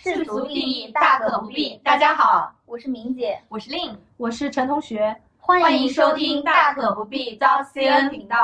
[0.00, 1.76] 世俗定义大可不必。
[1.82, 8.38] 大家好，我是明姐，我是令，我是陈同学，欢迎收听大可不必到 CN 频道。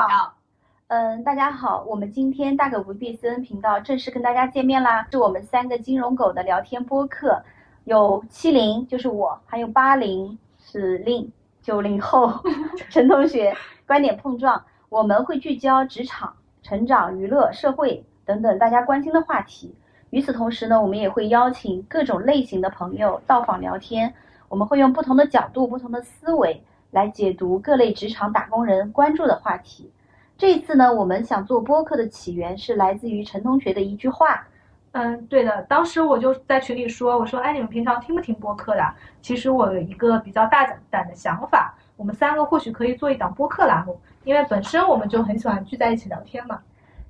[0.87, 7.41] 嗯，大家好，我们今天大可不必 CN 频道正式跟大家见面啦，是我们三个金融狗的聊天播客，
[7.85, 11.31] 有七零就是我，还有八零是令，
[11.61, 12.33] 九零后
[12.91, 13.55] 陈同学，
[13.87, 19.73] 观点碰撞，我们会聚焦职场、成长、娱乐、社会等等大家关心的话题。
[20.15, 24.13] 与此同时呢，我们也会邀请各种类型的朋友到访聊天。
[24.47, 29.91] 我们会用不同的角度、不同的思维来解读各类职场打工人关注的话题。
[30.37, 34.47] 这一次呢，我们想做播客的起源是来自于陈同学的一句话。
[34.93, 38.93] 嗯，对的，当时我就在群里说：“我说，哎，你们平常听不听播客的？
[39.21, 46.61] 其实我有一个比较大胆的想法，我们三个或许可以做一档播客栏目，因为本身我们就很喜欢聚在一起聊天嘛。”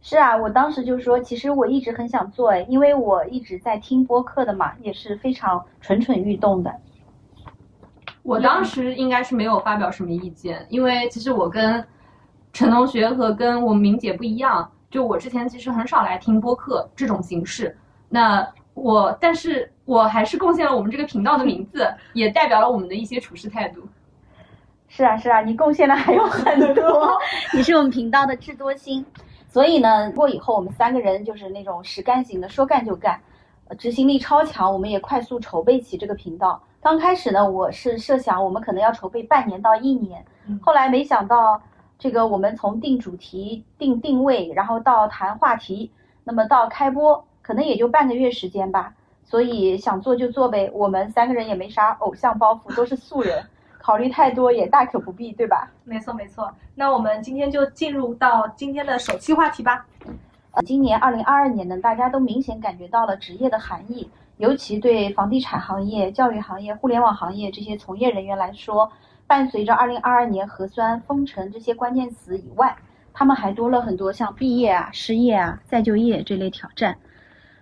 [0.07, 6.71] 是啊，我当时就说，其实我一直很想做，哎，因为我一直在听播客的嘛，也是非常蠢蠢欲动的。
[8.21, 11.83] 我当时应该是没有发表什么意见，因为其实我跟
[12.53, 17.75] 陈同学和跟我们明姐不一样，就我之前其实很少来听播客这种形式。
[18.07, 23.81] 那我，但是我还是贡献了我们这个频道的名字，也代表了我们的一些处事态度。
[24.87, 27.09] 是啊，是啊，你贡献的还有很多，
[27.55, 29.03] 你是我们频道的智多星。
[29.55, 33.17] 所以呢，过以后我们三个人就是那种实干型的，说干就干，
[33.77, 34.73] 执行力超强。
[34.73, 36.61] 我们也快速筹备起这个频道。
[36.81, 40.25] 刚开始呢，我是设想我们可能要筹备半年到一年，
[40.61, 41.61] 后来没想到，
[41.97, 45.89] 这个我们从定主题、定定位，然后到谈话题，
[46.25, 48.93] 那么到开播，可能也就半个月时间吧。
[49.23, 53.41] 所以想做就做呗，我们三个人也没啥偶像包袱，都是素人。
[53.85, 55.69] 考虑太多也大可不必，对吧？
[55.83, 56.51] 没错没错。
[56.73, 59.85] 那我们今天就进入到今天的首期话题吧。
[60.53, 68.91] 呃，今年二零二二年呢，大家都明显感觉到了职业的含义，尤其对房地产行业、教育行业、互联网行业这些从业人员来说，
[69.27, 72.75] 伴随着二零二二年核酸封城这些关键词以外，
[73.13, 76.97] 他们还多了很多像毕业啊、失业啊、再就业这类挑战。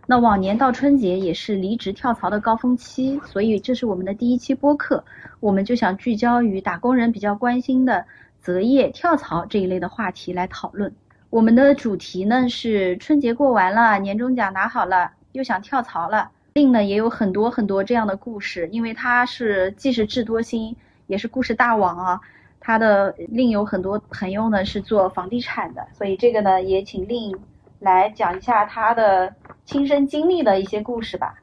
[0.06, 5.02] 那往年到春节也是离职跳槽的高峰期，所以这是我们的第一期播客，
[5.40, 8.06] 我们就想聚焦于打工人比较关心的
[8.38, 10.94] 择业跳槽这一类的话题来讨论。
[11.30, 16.30] 我们的主题呢是春节过完了，年终奖拿好了，又想跳槽了。
[16.54, 20.76] 令呢也有很多很多这样的故事，因为他是既是智多星，
[21.08, 22.20] 也是故事大王啊。
[22.60, 27.34] 他的另有很多朋友呢是做房地产的，所以这个呢也请令。
[27.80, 29.34] 来讲一下他的
[29.66, 31.34] 亲身经历的一些故事吧，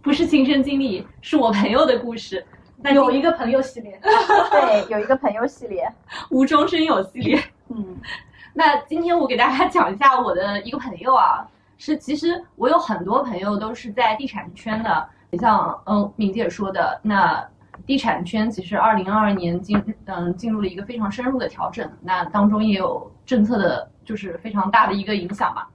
[0.00, 2.44] 不是亲身经历，是我朋友的故事。
[2.78, 5.90] 那有一个朋友系列， 对，有一个朋友系列，
[6.30, 7.42] 无中生有系列。
[7.68, 7.96] 嗯，
[8.54, 11.46] 那今天我给大家讲一下我的一个朋友啊，
[11.78, 17.44] 是其实我有很多朋友都是在地产圈的，像嗯敏姐说的，那
[17.86, 23.90] 地产圈其实二零二二年进嗯进入了一个非常深入的调整，那当中也有政策的。
[24.06, 25.66] 就是非常大的一个影响嘛，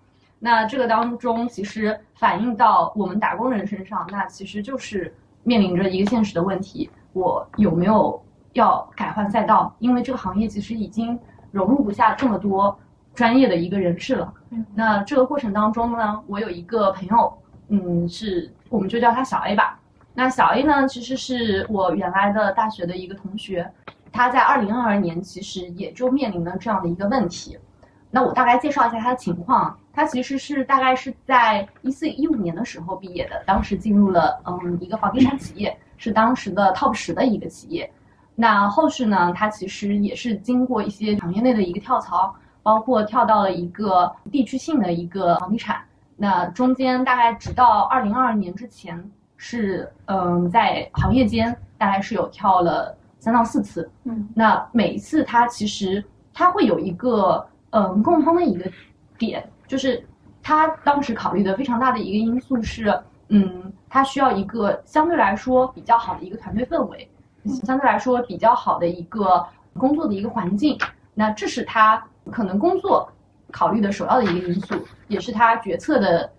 [0.43, 8.19] 那这个当中其实反映到我们打工人身上，那其实就是面临着一个现实的问题：我有没有
[8.53, 9.71] 要改换赛道？
[9.77, 11.17] 因为这个行业其实已经
[11.51, 12.75] 融入不下这么多
[13.13, 14.33] 专业的一个人士了。
[14.73, 17.37] 那这个过程当中呢，我有一个朋友，
[17.67, 19.79] 嗯，是我们就叫他小 A 吧。
[20.15, 23.71] 那小 A 呢，其实是我原来的大学的一个同学，
[24.11, 27.59] 他在二零二二年其实也就面临了这样的一个问题。
[28.13, 37.89] 那我大概介绍一下他的情况，他其实是大概是在一四一五年的时候毕业的，当时进入了嗯一个房地产企业，是当时的 top 十的一个企业。
[38.35, 45.81] 那后续呢，他其实也是经过一些行业内的一个跳槽，包括跳到了一个地区性的一个房地产。
[46.17, 53.89] 那中间大概直到二零二二年之前，是嗯在行业间大概是有跳了三到四次。
[54.03, 57.47] 嗯，那每一次他其实他会有一个。
[57.71, 58.69] 嗯，共通的一个
[59.17, 60.05] 点就是，
[60.41, 62.93] 他当时考虑的非常大的一个因素是，
[63.29, 67.09] 嗯，他需要一个相对来说比较好的一个团队氛围，
[67.63, 69.45] 相对来说比较好的一个
[69.77, 70.77] 工作的一个环境。
[71.13, 73.09] 那这是他可能工作
[73.51, 74.75] 考虑的首要的一个因素，
[75.07, 76.29] 也是他决策的，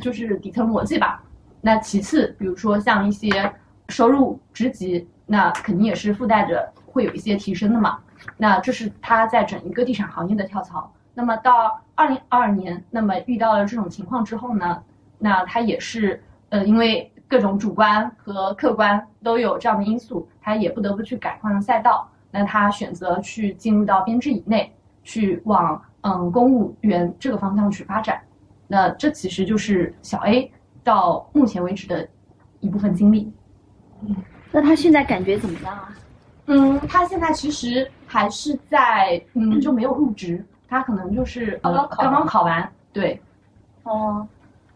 [0.00, 1.22] 就是底层逻辑吧。
[1.60, 3.52] 那其次，比如说像一些
[3.88, 7.98] 收入职级，那肯定也是附带着会有一些提升的嘛。
[8.36, 10.92] 那这是他在整一个地产行业的跳槽。
[11.14, 14.82] 那么到二零二二年，那么遇到了这种情况之后呢，
[15.18, 22.08] 那他也是呃，因为各种主观和客观都有这样的因素，他也不得不去改换了赛道。
[22.30, 24.72] 那他选择去进入到编制以内，
[25.02, 28.20] 去往嗯公务员这个方向去发展。
[28.66, 30.52] 那这其实就是小 A
[30.84, 32.06] 到目前为止的
[32.60, 33.32] 一部分经历。
[34.02, 34.14] 嗯
[34.52, 35.94] 那他现在感觉怎么样啊？
[36.46, 43.20] 嗯，他现在其实还是在嗯就没有入职，他可能就是呃刚刚考刚刚考完，对
[43.84, 44.26] 哦，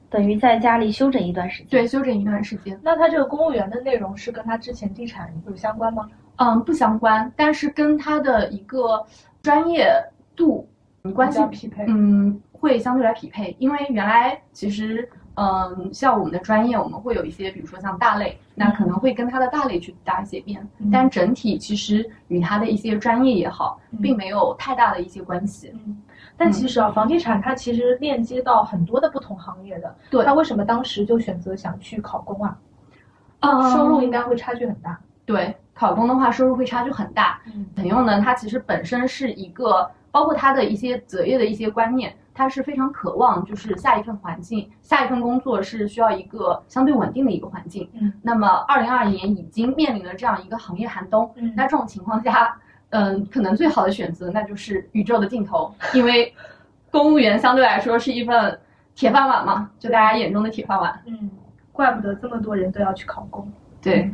[0.08, 1.68] 等于在家里休整一段时间。
[1.70, 2.78] 对，休整一段时间。
[2.82, 6.08] 那他这个公务员的内容是跟他之前地产有相关吗？
[6.36, 9.04] 嗯，不相关，但是跟他的一个
[9.42, 9.90] 专业
[10.36, 10.68] 度
[11.02, 15.08] 嗯关系匹配嗯，会相对来匹配，因为原来其实。
[15.34, 25.72] 嗯，像我们的专业，我们会有一些，比如说像大类，那可能会跟它的大类去搭一些边，嗯但整体其实与它的一些专业也好，并没有太大的一些关系。
[25.86, 26.02] 嗯，
[26.36, 29.94] 但其实啊，房地产它其实链接到很多的不同行业的。
[30.10, 32.56] 对那为什么当时就选择想去考公啊？
[33.40, 35.00] 嗯收入应该会差距很大。
[35.24, 37.40] 对，考公的话收入会差距很大。
[37.46, 47.90] 嗯朋友呢，它其实本身是一个，包括他的一些择业的一些观念，他是非常渴望，就是下一份环境，下一份工作是需要一个相对稳定的一个环境。
[47.94, 52.56] 嗯，那么二零二二年已经面临了这样一个行业寒冬，嗯那这种情况下，
[52.90, 56.32] 嗯，可能最好的选择那就是宇宙的尽头，因为
[56.90, 58.60] 公务员相对来说是一份
[58.94, 61.02] 铁饭碗嘛，就大家眼中的铁饭碗。
[61.06, 61.30] 嗯，
[61.72, 63.50] 怪不得这么多人都要去考公。
[63.80, 64.10] 对，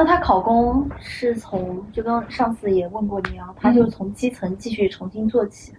[0.00, 5.74] 那他考公是从就跟上次也问过你啊，他就从基层继续重新做起，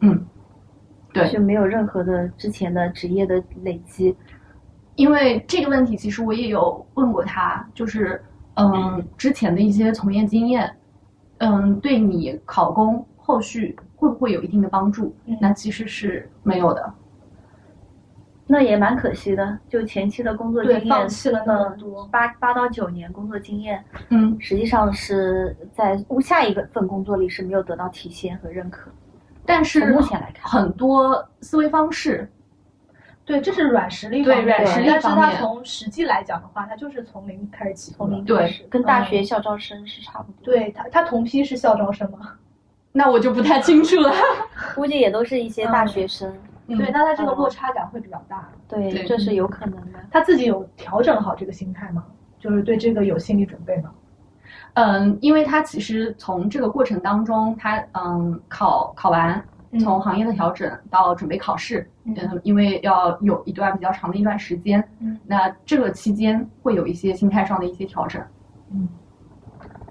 [0.00, 0.26] 嗯，
[1.12, 1.30] 对。
[1.30, 4.16] 就没有任何的之前的职业的累积。
[4.96, 8.20] 因为这个问题，其实我也有问过他，就是
[8.54, 10.68] 嗯，之前的一些从业经验，
[11.38, 15.14] 嗯，对你考公后续会不会有一定的帮助？
[15.26, 16.92] 嗯那其实是没有的。
[18.52, 22.04] 那也蛮可惜的，就前期的工作经对，验，放弃了那么嗯多。
[22.08, 28.90] 八八到九年工作经验，嗯，实际上是在下一个份工作里是没有得到体现和认可。
[29.46, 32.28] 但是目前来看很多思维方式，
[33.24, 37.92] 对，这是软实力对方面软实力但是它从实际来讲的话，它就是从零开始起。
[37.92, 42.32] 从零开始，跟大学校招生是差不多。，对他，他同批是校招生吗？
[42.90, 44.12] 那我就不太清楚了。
[44.74, 46.36] 估计也都是一些大学生。
[46.74, 48.48] 嗯对，那他这个落差感会比较大。
[48.68, 49.98] 对，对这是有可能的。
[50.10, 52.04] 他自己有调整好这个心态吗？
[52.38, 53.90] 就是对这个有心理准备吗？
[54.74, 68.22] 嗯，因为他其实从这个过程当中，他嗯考考完，嗯从行业的调整到准备考试，嗯嗯，因为要有一段比较长的一段时间，嗯，那这个期间会有一些心态上的一些调整。
[68.72, 68.88] 嗯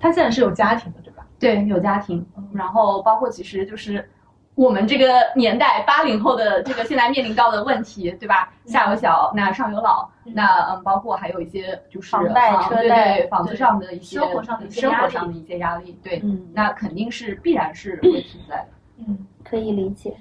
[0.01, 1.25] 他现在是有家庭的，对吧？
[1.37, 4.09] 对，有家庭嗯，然后包括其实就是
[4.59, 8.51] 我们这个年代八零后的这个现在面临到的问题，对吧？
[8.65, 18.67] 下有小，那上有老，嗯那嗯，包括还有一些就是房贷车贷对房子上的一些生活上的一些生压力活上的一些压力，对，嗯，那肯定是必然是会存在的。
[18.97, 20.13] 嗯，可以理解。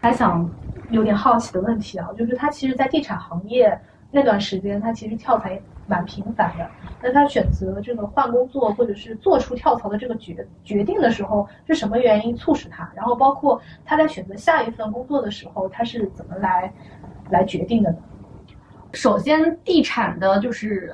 [0.00, 0.50] 还想
[0.90, 6.68] 有点好奇的问题啊，就是他其实，在地产行业那段时间，他其实跳槽也蛮频繁的。
[7.02, 12.90] 那他选择这个换工作，或者是做出跳槽的这个决决定的时候，是什么原因促使他？
[12.94, 16.72] 然后包括他在选择下一份工作的时候，他是怎么来
[17.30, 17.98] 来决定的呢？
[18.92, 20.92] 首先，地产的就是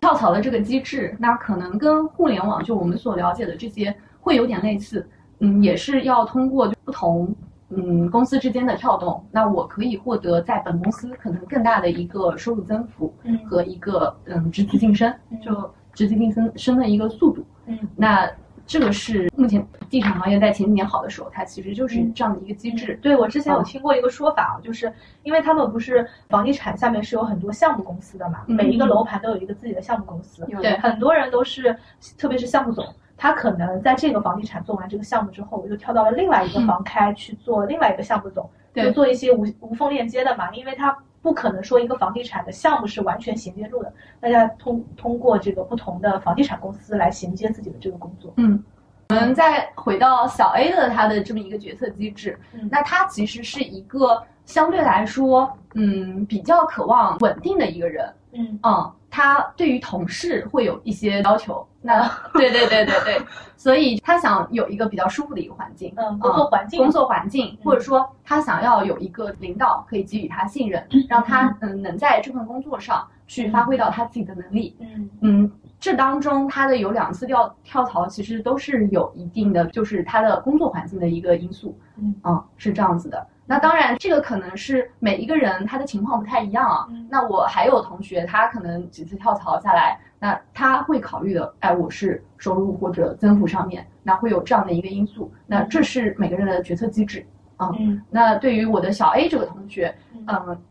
[0.00, 5.04] 跳槽的这个机制，那可能跟互联网就我们所了解的这些会有点类似，
[5.40, 7.34] 嗯，也是要通过不同
[7.70, 13.38] 嗯公司之间的跳动，那我可以获得在本公司可能更大的一个收入增幅嗯。
[13.46, 15.40] 和一个嗯职级晋升，嗯。
[15.40, 15.52] 就
[15.92, 17.44] 职级晋升升的一个速度。
[17.66, 17.78] 嗯。
[17.94, 18.30] 那
[18.66, 22.98] 这个是目前地产行业在前几年好的时候，它其实就是这样的一个机制。
[23.00, 28.56] 对，我之前有嗯听过一个说法，就是因为他们不是房地产下面是有很多项目公司的嘛，嗯。
[28.56, 31.74] 每一个楼盘都有一个自己的项目公司，对很多人都是，
[32.18, 32.84] 特别是项目总，
[33.18, 48.32] 他可能在这个房地产做完这个项目之后，我又跳到了另外一个房开去做另外一个项目总，对就做一些无无缝链接的嘛，因为他不可能说一个房地产的项目是完全衔接住的，大家通通过这个不同的房地产公司来衔接自己的这个工作。
[48.36, 48.62] 嗯，
[49.08, 63.22] 我们再回到小 A 的他的这么一个决策机制，嗯那他其实是一个相对来说，嗯，比较渴望稳定的一个人，嗯嗯，他对于同事会有一些要求，那对对对对对，
[63.56, 67.64] 所以他想有一个比较舒服的一个环境，嗯，工作环境，工作环境，嗯。
[67.64, 75.10] 或者说他想要有一个领导可以给予他信任，让他嗯能在这份工作上去发挥到他自己的能力，嗯。
[75.20, 82.14] 嗯，这当中他的有两次跳跳槽，其实都是有一定的，就是他的工作环境的一个因素，嗯。
[82.22, 83.26] 啊，是这样子的。
[83.48, 86.86] 那当然，这个可能是每一个人他的情况不太一样啊。
[86.90, 95.32] 嗯那我还有同学，他可能几次跳槽下来，那他会考虑的，哎，我是收入或者增幅上面，那会有这样的一个因素。
[95.46, 97.26] 那这是每个人的决策机制。
[97.60, 100.62] 嗯那对于我的小 A 这个同学，嗯嗯，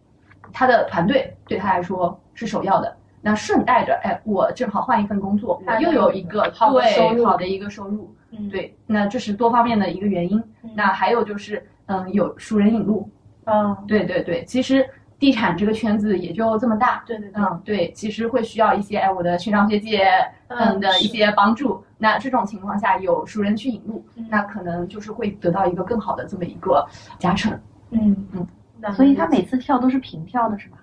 [0.53, 2.96] 他的团队对他来说是首要的。
[3.19, 8.15] 那顺带着，哎，我正好换一份工作，我又有一个好的收好的一个收入。
[8.31, 10.41] 嗯，对，那这是多方面的一个原因。
[10.75, 13.10] 那还有就是，嗯，有熟人引路。
[13.46, 14.88] 嗯，对对对，其实
[15.20, 17.03] 地产这个圈子也就这么大。
[17.06, 20.08] 对对对，嗯，对，其实会需要一些哎，我的学长学姐
[20.48, 21.84] 嗯嗯的一些帮助。
[21.98, 26.86] 那这种情况下有熟人去引路，那可能就是会得到一个更好的这么一个
[27.17, 27.51] 加成。
[27.91, 28.48] 嗯嗯，
[28.79, 30.77] 那所以他每次跳都是平跳的是吧？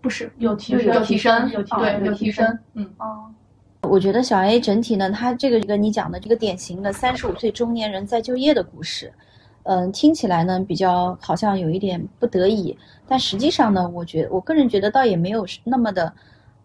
[0.00, 2.58] 不是，有提有升，有提升，有提对，升，有提升。
[2.74, 3.26] 嗯，哦，
[3.82, 9.12] 我觉得小 A 整体呢，他这个跟你讲的这个典型的三十五岁中年人再就业的故事，
[9.70, 12.74] 嗯，听起来呢比较好像有一点不得已，
[13.06, 16.10] 但实际上呢，我觉我个人觉得倒也没有那么的，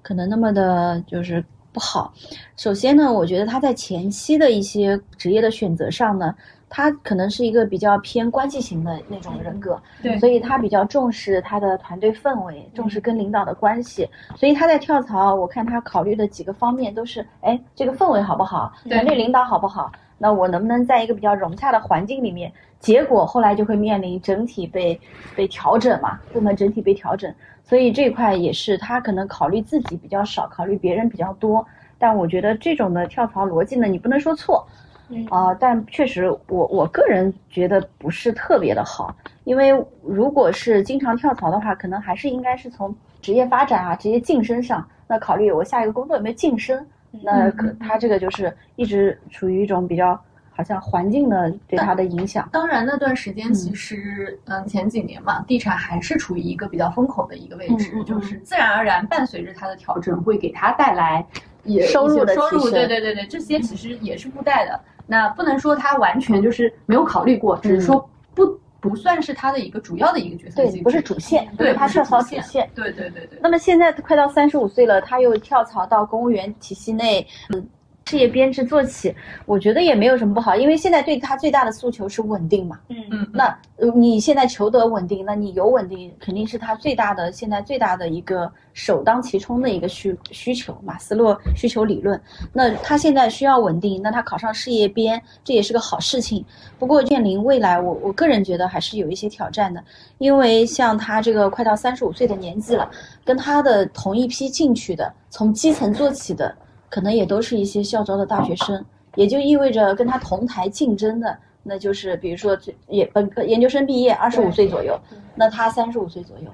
[0.01, 1.43] 可能那么的就是
[1.73, 2.13] 不好。
[2.55, 6.33] 首先呢，我觉得他在前期的一些职业的选择上呢，
[6.69, 14.07] 他可能是一个比较偏关系型的那种人格，对所以他比较重视他的团队氛围，重视跟领导的关系，
[14.37, 19.91] 所以他在跳槽，我看他考虑的几个方面都是，哎，这个氛围好不好，对团队领导好不好，
[20.23, 22.49] 那我能不能在一个比较融洽的环境里面？
[22.79, 24.97] 结果后来就会面临整体被
[25.35, 27.29] 被调整嘛，部门整体被调整，
[27.61, 31.65] 所以这块也是他可能考虑自己比较少，考虑别人比较多。
[31.99, 34.65] 但我觉得这种的跳槽逻辑呢，你不能说错，
[35.09, 39.13] 嗯啊、但确实我我个人觉得不是特别的好，
[39.43, 46.85] 因为如果是经常跳槽的话，可能还是应该是从职业发展啊、职业晋升上，那考虑我下一个工作有没有晋升，
[47.21, 50.19] 那可他这个就是一直处于一种比较
[50.51, 52.47] 好像环境的对他的影响。
[52.51, 61.25] 当然那段时间其实，嗯，前几年嘛，地产还是处于一个比较风口的一个位置，就是自然而然伴随着它的调整，会给它带来
[61.63, 64.79] 也收入的收入，提升对对对对，这些其实也是附带的。
[65.05, 72.69] 那不能说他完全就是没有考虑过，只是说不不算是他的一个主要的一个角色对不是主线，对他跳槽主线线。
[72.75, 73.39] 对对对对。
[73.41, 77.25] 那么现在快到三十五岁了，他又跳槽到公务员体系内，
[77.55, 77.65] 嗯，
[78.05, 82.79] 事业编制做起，我觉得也没有什么不好，因为现在对他最大的诉求是稳定嘛。
[82.89, 83.45] 嗯嗯，那
[83.77, 92.19] 呃你现在求得稳定，那你有稳定，肯定是他最大的现在最大的一个首当其冲的一个需需求，马斯洛需求理论。
[92.51, 96.43] 那他现在需要稳定，那他考上事业编，这也是个好事情。
[96.77, 99.83] 不过面临未来，我我个人觉得还是有一些挑战的，
[100.17, 102.89] 因为像他这个快到三十五岁的年纪了，
[103.23, 106.53] 跟他的同一批进去的，从基层做起的，
[106.93, 108.85] 可能也都是一些校招的大学生，
[109.15, 111.35] 也就意味着跟他同台竞争的。
[111.63, 114.95] 那就是比如说最也本科研究生毕业二十五岁左右，
[115.33, 116.45] 那他三十五岁左右，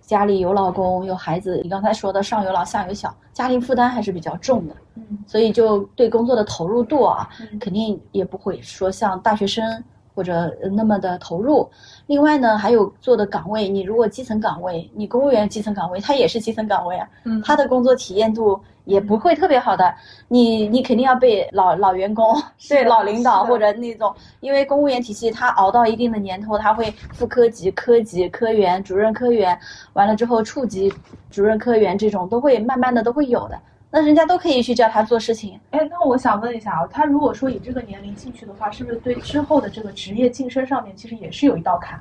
[0.00, 9.82] 家里有老公有孩子，你刚才说的上有老下有小，家庭负担还是比较重的，嗯所以就对工作的投入度啊，嗯肯定也不会说像大学生
[10.14, 11.68] 或者呃那么的投入。
[12.06, 19.94] 另外呢，还有做的岗位，你如果基层岗位，你公务员基层岗位，他也是基层岗位啊，嗯他的工作体验度也不会特别好的。
[20.28, 22.34] 你你肯定要被老老员工、
[22.68, 29.56] 对老领导或者那种，因为公务员体系他熬到一定的年头，他会副科级、科级、科员、主任科员，
[29.92, 30.92] 完了之后处级
[31.30, 33.60] 主任科员这种都会慢慢的都会有的。
[33.90, 41.98] 那人家都可以去叫他做事情，哎，那我想问一下啊，他如果说以这个年龄进去的话，是不是对之后的这个职业晋升上面其实也是有一道坎？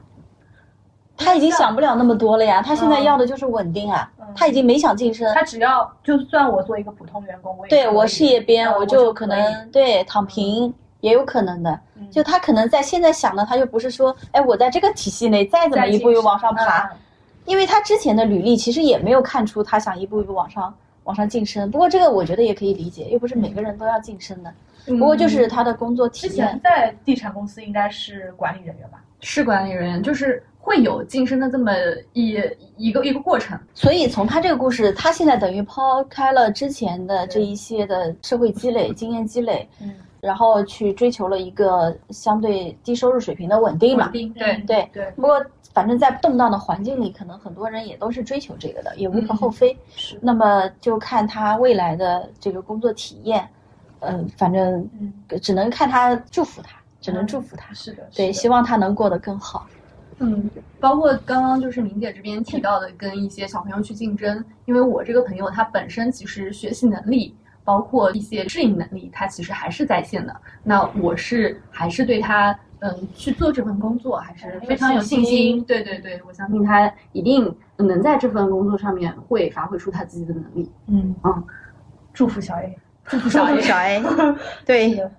[1.17, 2.62] 他已经想不了那么多了呀。
[2.62, 5.33] 他现在嗯要的就是稳定啊嗯，他已经没想晋升。
[5.33, 11.79] 他只要就算我做一个普通员工，我也对我事业编，嗯我我就可能对躺平也有可能的。
[11.95, 16.97] 嗯就他可能在现在想的，他就不是说，哎，我在这个体系内再怎么一步一步往上爬，嗯
[17.45, 20.74] 因为他之前的履历其实也没有看出他想一步一步往上
[21.05, 21.71] 往上晋升。
[21.71, 24.53] 不过这个我觉得也可以理解，又不是每个人都要晋升的。
[24.88, 29.01] 嗯不过就是他的工作体之前，在地产公司应该是管理人员吧？
[29.21, 31.71] 是管理人员，就是会有晋升的这么
[32.12, 32.38] 一
[32.75, 33.57] 一个一个过程。
[33.74, 44.27] 所以从他这个故事，他现在等于抛开了之前的这一些的社会积累、经验积累，嗯，然后去追求了一个相对低收入水平的稳定嘛对，
[44.67, 45.41] 对，对，不过
[45.74, 49.77] 反正在动荡的环境里，可能很多人也都是追求这个的，也无可厚非。
[49.95, 53.47] 是，那么就看他未来的这个工作体验，
[54.01, 57.74] 呃，反正嗯，只能看他祝福他，只能祝福他。
[57.74, 59.65] 是的，对，希望他能过得更好。
[60.19, 70.36] 嗯，包括刚刚就是明姐这边提到的，跟一些小朋友去竞争，因为我这个朋友他本身其实学习能力，包括一些适应能力，他其实还是在线的。
[70.63, 75.63] 那我是还是对他嗯去做这份工作还是非常有信心。
[75.65, 80.71] 对对对，我相信他一定能在这份工作上面会发挥出他自己的能力。
[80.88, 81.43] 嗯嗯，
[82.13, 82.77] 祝福小 A。
[83.05, 83.62] 祝福小 A。
[83.62, 84.03] 小 A，
[84.65, 85.12] 对，的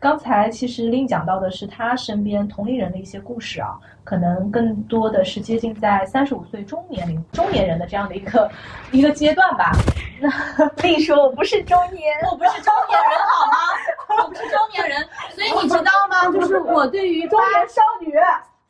[0.00, 8.50] 刚才其实令讲到的是他身边同龄人的一些故事啊，可能更多的是接近在三十五岁中年龄中年人的这样的一个
[8.92, 9.72] 一个阶段吧。
[10.18, 14.24] 那令说：“我不是中年，我不是中年人好吗？
[14.24, 16.30] 我不是中年人，所以你知道吗？
[16.32, 18.14] 就是我对于中年少女。”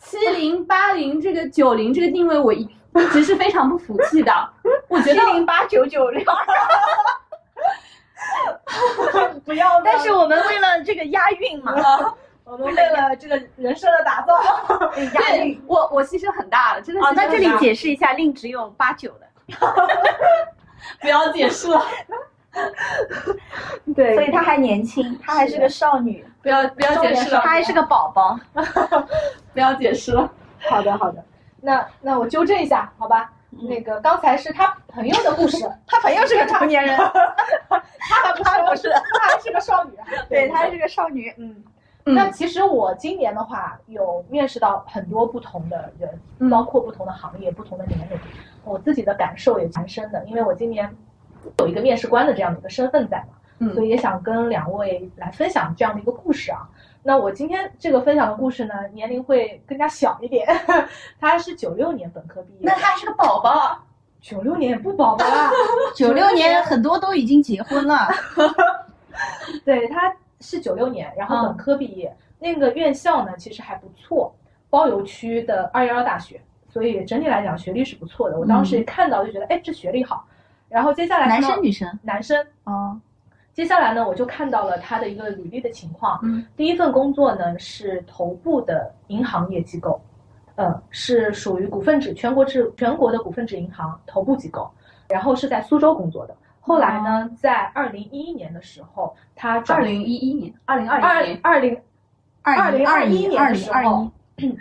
[0.02, 2.66] 七零八零这个九零这个定位，我一
[3.12, 4.32] 直是非常不服气的。
[4.88, 6.24] 我觉得七零八九九六，
[9.44, 9.80] 不要。
[9.82, 11.74] 但是我们为了这个押韵嘛，
[12.44, 14.34] 我们为了这个人设的打造，
[15.14, 15.62] 押韵。
[15.66, 17.00] 我我牺牲很大了，真的。
[17.00, 19.26] 哦，那这里解释一下，令只有八九的，
[21.00, 21.82] 不要解释了。
[23.94, 26.24] 对，所以她还年轻，她还是个少女。
[26.42, 28.38] 不要不要解释了，她还是个宝宝。
[29.52, 30.30] 不要解释了。
[30.68, 31.24] 好的好的，
[31.60, 33.30] 那那我纠正一下，好吧？
[33.68, 36.96] 那个刚才是他朋友的故事，他朋友是个成年人，
[37.78, 39.92] 他还不是，他还是个少女。
[40.28, 41.32] 对，她还是个少女。
[41.38, 41.62] 嗯。
[42.04, 48.18] 那其实我今年的话，有面试到很多不同的人，包括不同的行业、不同的年龄，
[48.64, 50.94] 我自己的感受也蛮深的，因为我今年。
[51.56, 53.28] 有一个面试官的这样的一个身份在嘛，
[53.60, 56.68] 嗯，所以也想跟两位来分享这样的一个故事啊。
[57.02, 60.46] 那我今天这个分享的故事呢，年龄会更加小一点，
[61.18, 63.82] 他是九六年本科毕业，那他是个宝宝，
[64.20, 65.50] 九六年也不宝宝啊，
[65.96, 68.08] 九六年很多都已经结婚了，
[69.64, 74.34] 对，他是九六年，然后本科毕业，那个院校呢其实还不错，
[74.68, 78.38] 包邮区的二幺幺大学，所以整体来讲学历是不错的。
[78.38, 80.24] 我当时看到就觉得，哎，这学历好。
[80.68, 81.98] 然后接下来男生女生？
[82.02, 82.46] 男生。
[82.64, 83.00] 哦，
[83.52, 86.20] 接下来呢，我就看到了他的一个履历的情况。
[86.22, 90.00] 嗯，第一份工作呢是头部的银行业机构，
[90.60, 94.70] 呃，是属于股份制全国制全国的股份制银行头部机构，
[95.08, 96.36] 然后是在苏州工作的。
[96.60, 101.82] 后来呢，在二零一一年的时候，他二零一一年二零二二零二零
[102.42, 104.10] 二零二一年的时候，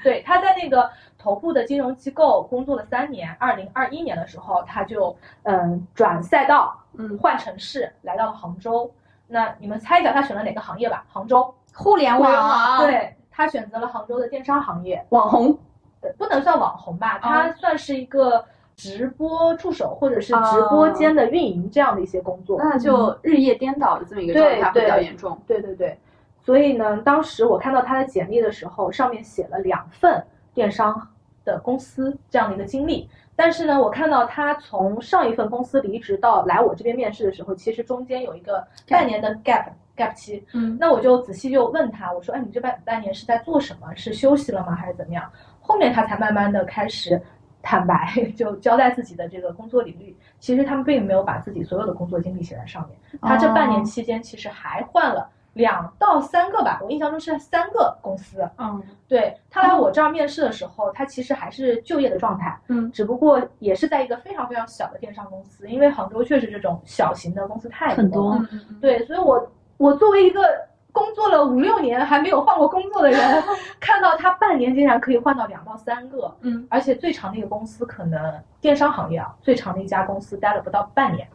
[0.02, 0.90] 对，他在那个。
[1.22, 5.14] 头部的金融机构工作了三年，二零二一年的时候，他就
[5.44, 8.90] 嗯转赛道，嗯换城市，来到了杭州。
[9.28, 11.04] 那你们猜一下他选了哪个行业吧？
[11.10, 15.60] 杭州互联网，对他选择了杭州的电商行业，网红，
[16.18, 17.20] 不能算网红吧？
[17.20, 18.44] 他算是一个
[18.76, 22.60] 直播助手或者是直播间的运营这样的一些工作。
[22.60, 25.38] 那就日夜颠倒的这么一个状态比较严重。
[25.46, 25.98] 对对对，
[26.44, 30.24] 所以呢，当时我看到他的简历的时候，上面写了两份。
[30.52, 31.08] 电商
[31.46, 40.44] 的公司这样的一个经历，但是呢，我看到他从上一份公司离职到来我这边面试的时候，其实中间有一个半年的 gap gap 期。
[40.54, 43.94] 嗯，那我就仔细就问他，我说，哎，你这半半年是在做什么？
[43.96, 44.76] 是休息了吗？
[44.76, 45.32] 还是怎么样？
[45.70, 47.22] 后面他才慢慢的开始
[47.62, 50.18] 坦白，就交代自己的这个工作履历。
[50.40, 52.98] 其实他们并没有把自己所有的工作经历写在上面。
[53.22, 55.30] 他这半年期间，其实还换了。
[55.54, 58.48] 两到三个吧，我印象中是三个公司。
[58.58, 62.58] 嗯，对他来我这儿面试的时候，他其实还是就业的状态。
[62.68, 67.96] 嗯，只不过也是在一个非常非常小的电商公司，因为杭州确实这种小型的公司太多。
[67.96, 68.48] 很多。
[68.82, 70.42] 对，所以我我作为一个
[70.92, 73.44] 工作了五六年还没有换过工作的人，
[73.80, 76.34] 看到他半年竟然可以换到两到三个。
[76.42, 81.28] 嗯，而且最长的一个公司可能电商行业啊，最长的一家公司待了不到半年。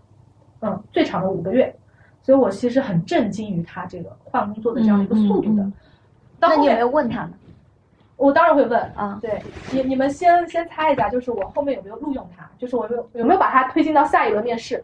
[0.60, 1.74] 嗯，最长的五个月。
[2.22, 5.70] 所以我其实很震惊于他这个换工作的这样一个速度的。
[6.40, 7.32] 那你有没有问他呢？
[8.16, 9.18] 我当然会问啊。
[9.20, 12.48] 对，你你们先先猜一下，就是我后面有没有录用他？
[12.58, 14.82] 就是我有有没有把他推进到下一轮面试？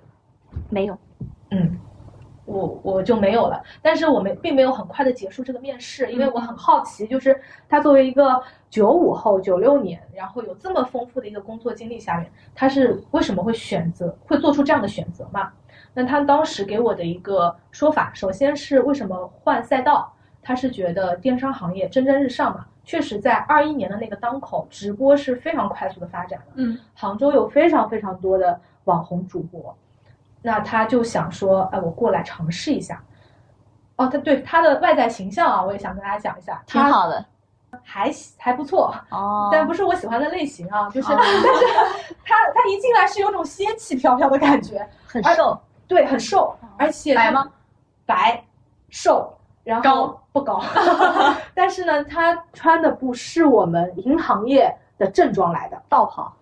[0.69, 0.99] 没有。
[1.51, 1.79] 嗯，
[2.51, 3.63] 我我就没有了。
[3.81, 15.53] 但是我们并没有很快的结束这个面试，因为我很好奇，就是他作为一个九五后、九六年，然后有这么丰富的一个工作经历下面，他是为什么会选择会做出这样的选择嘛？
[15.95, 20.13] 那他当时给我的一个说法，首先是为什么换赛道？
[20.43, 26.53] 他是觉得电商行业蒸蒸日上嘛，确实在二一年的那个当口，直播是非常快速的发展的。
[26.55, 29.77] 嗯，杭州有非常非常多的网红主播，
[30.43, 33.03] 那他就想说，哎，我过来尝试一下。
[33.97, 37.25] 哦，他对他的外在形象啊，我也想跟大家讲一下，挺好的，
[37.83, 45.61] 还还不错哦，但不是我喜欢的类型啊，就是，但是 他他一进来是有种仙气飘飘的感觉，很瘦。
[45.87, 47.47] 对，很瘦，而且白吗？
[48.07, 48.43] 白，
[48.91, 50.63] 瘦，然后高不高？
[51.53, 56.33] 但是呢，他穿的不是我们银行业的正装来的道袍，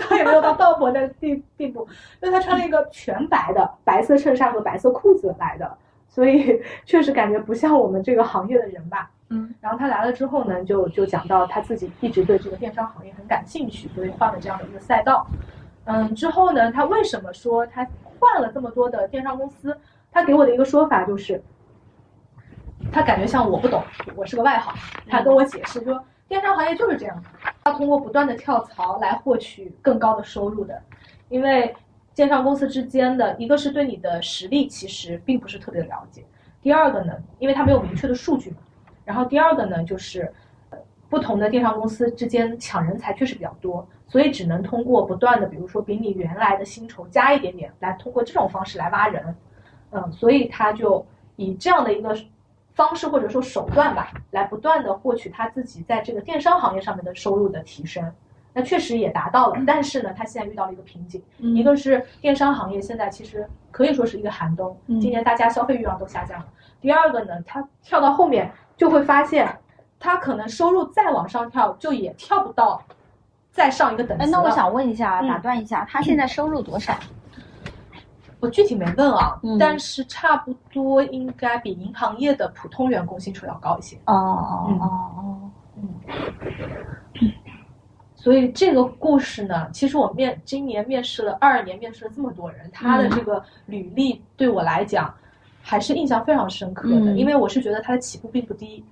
[0.00, 1.86] 他 也没有到道袍那地地步，
[2.22, 5.76] 因为他穿了一个全白的白色衬衫和白色裤子来的，
[6.08, 9.10] 所以 确实感觉不像我们这个行业的人吧。
[9.28, 15.26] 嗯，然后他来了之后呢，就就讲到他自己一直对这个电商行业很感兴趣，所以换了这样的一个赛道。
[15.84, 17.86] 嗯，之后呢，他为什么说他？
[18.22, 19.74] 换了这么多的电商公司，
[20.12, 21.42] 他给我的一个说法就是，
[22.92, 23.82] 他感觉像我不懂，
[24.14, 24.74] 我是个外行，
[25.08, 30.82] 他跟我解释说，电商行业就是这样的，他通过不断的跳槽来获取更高的收入的，
[31.28, 31.74] 因为
[32.14, 36.24] 电商公司之间的一个是对你的实力其实并不是特别了解，
[36.62, 38.56] 第二个呢，因为它没有明确的数据嘛，
[39.04, 40.32] 然后第二个呢就是。
[41.10, 49.34] 不同的电商公司之间抢人才确实比较多，所以只能通过不断的，比如说比你原来的薪酬加一点点，来通过这种方式来挖人，
[49.90, 52.16] 嗯，所以他就以这样的一个
[52.80, 58.02] 方式或者说手段吧，来不断的获取他自己在这个电商行业上面的收入的提升。
[58.54, 66.46] 那确实也达到了，但是呢，他现在遇到了一个瓶颈，一个是电商行业现在其实可以说是一个寒冬，今年大家消费欲望都下降了。
[66.80, 69.54] 第二个呢，他跳到后面就会发现。
[70.02, 72.82] 他可能收入再往上跳，就也跳不到
[73.52, 76.94] 再上一个等级哎，那我想问一下，打断一下，他现在收入多少？
[78.40, 83.96] 我具体没问啊，嗯但是差不多应该比银行业的普通员工薪酬要高一些。
[84.06, 85.80] 哦哦哦哦，
[88.16, 95.14] 所以这个故事呢，其实我面今年面试了二年，面试了这么多人，他的这个履历对我来讲
[95.62, 98.84] 还是印象非常深刻的，嗯因为我是觉得他的起步并不低。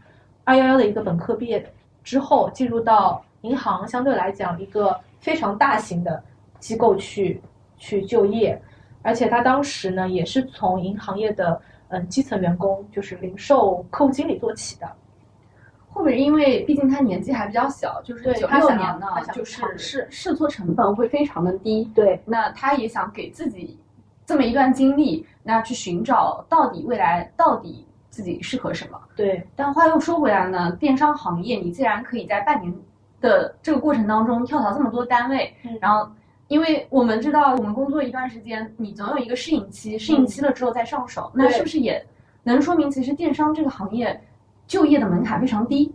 [0.45, 6.23] 二幺幺的一个本科毕业之后，进入到银行，相对来讲一个非常大型的
[6.59, 7.39] 机构去
[7.77, 8.59] 去就业，
[9.09, 14.87] 而且他当时呢也是从银行业的嗯基层员工，就是零售客户经理做起的。
[15.89, 21.91] 后面因为毕竟他年纪还比较小，就是对九六年呢就是试试错成本会非常的低。
[21.95, 23.79] 对，那他也想给自己
[24.27, 29.01] 这么一段经历，那去寻找到底未来到底自己适合什么。
[29.17, 32.71] 对，但话又说回来呢，电商行业你既然可以在半年
[33.23, 36.09] 的这个过程当中跳槽这么多单位，嗯然后
[36.49, 42.05] 因为我们知道我们工作一段时间，你总有一个适应期，适应期了之后再上手，那是不是也
[42.43, 44.19] 能说明其实电商这个行业
[44.67, 45.95] 就业的门槛非常低，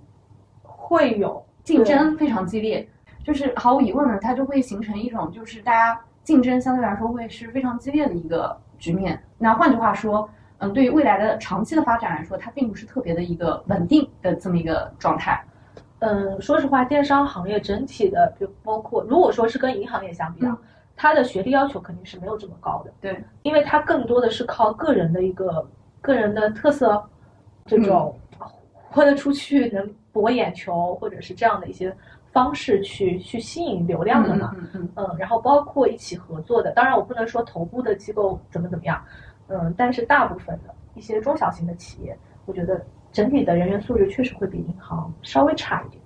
[0.61, 2.87] 会有竞争非常激烈？
[3.23, 9.19] 就是毫无疑问呢，它就会形成一种就是大家竞争相对来说会是非常激烈的一个局面。
[9.39, 15.43] 那换句话说，嗯，对于未来的长期的发展来说，它并不是特别的一个稳定的这么一个状态。
[16.05, 22.91] 嗯，说实话，电商行业整体的，就包括如果说是跟银行业相比啊，嗯它的学历要求肯定是没有这么高的。
[23.01, 25.65] 对，因为它更多的是靠个人的一个
[26.01, 27.03] 个人的特色，
[27.65, 28.15] 这种
[28.91, 31.95] 豁得出去能博眼球，或者是这样的一些
[32.31, 34.51] 方式去去吸引流量的嘛。
[34.55, 39.03] 嗯嗯嗯，然后包括一起合作的，当然我不能说头部的机构怎么怎么样，
[39.47, 42.79] 嗯，但是大部分的一些中小型的企业，我觉得
[43.13, 46.03] 整体的人员素质确实会比银行稍微差一点。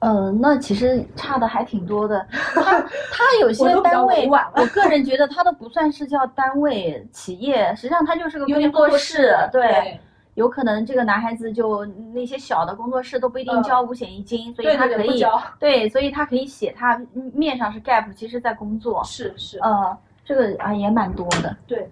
[0.00, 2.24] 嗯，那其实差的还挺多的。
[2.30, 9.34] 他他有些单位我 个人觉得他都不算是叫单位企业，实际上他就是个工作室。
[9.50, 9.98] 对
[10.34, 15.24] 有可能这个男孩子就那些小的工作室都不一定嗯交五险一金，所以他可以
[15.58, 17.00] 对，所以他可以写他
[17.32, 19.02] 面上是 gap，其实在工作。
[19.04, 21.88] 是是，呃，这个啊也蛮多的，对，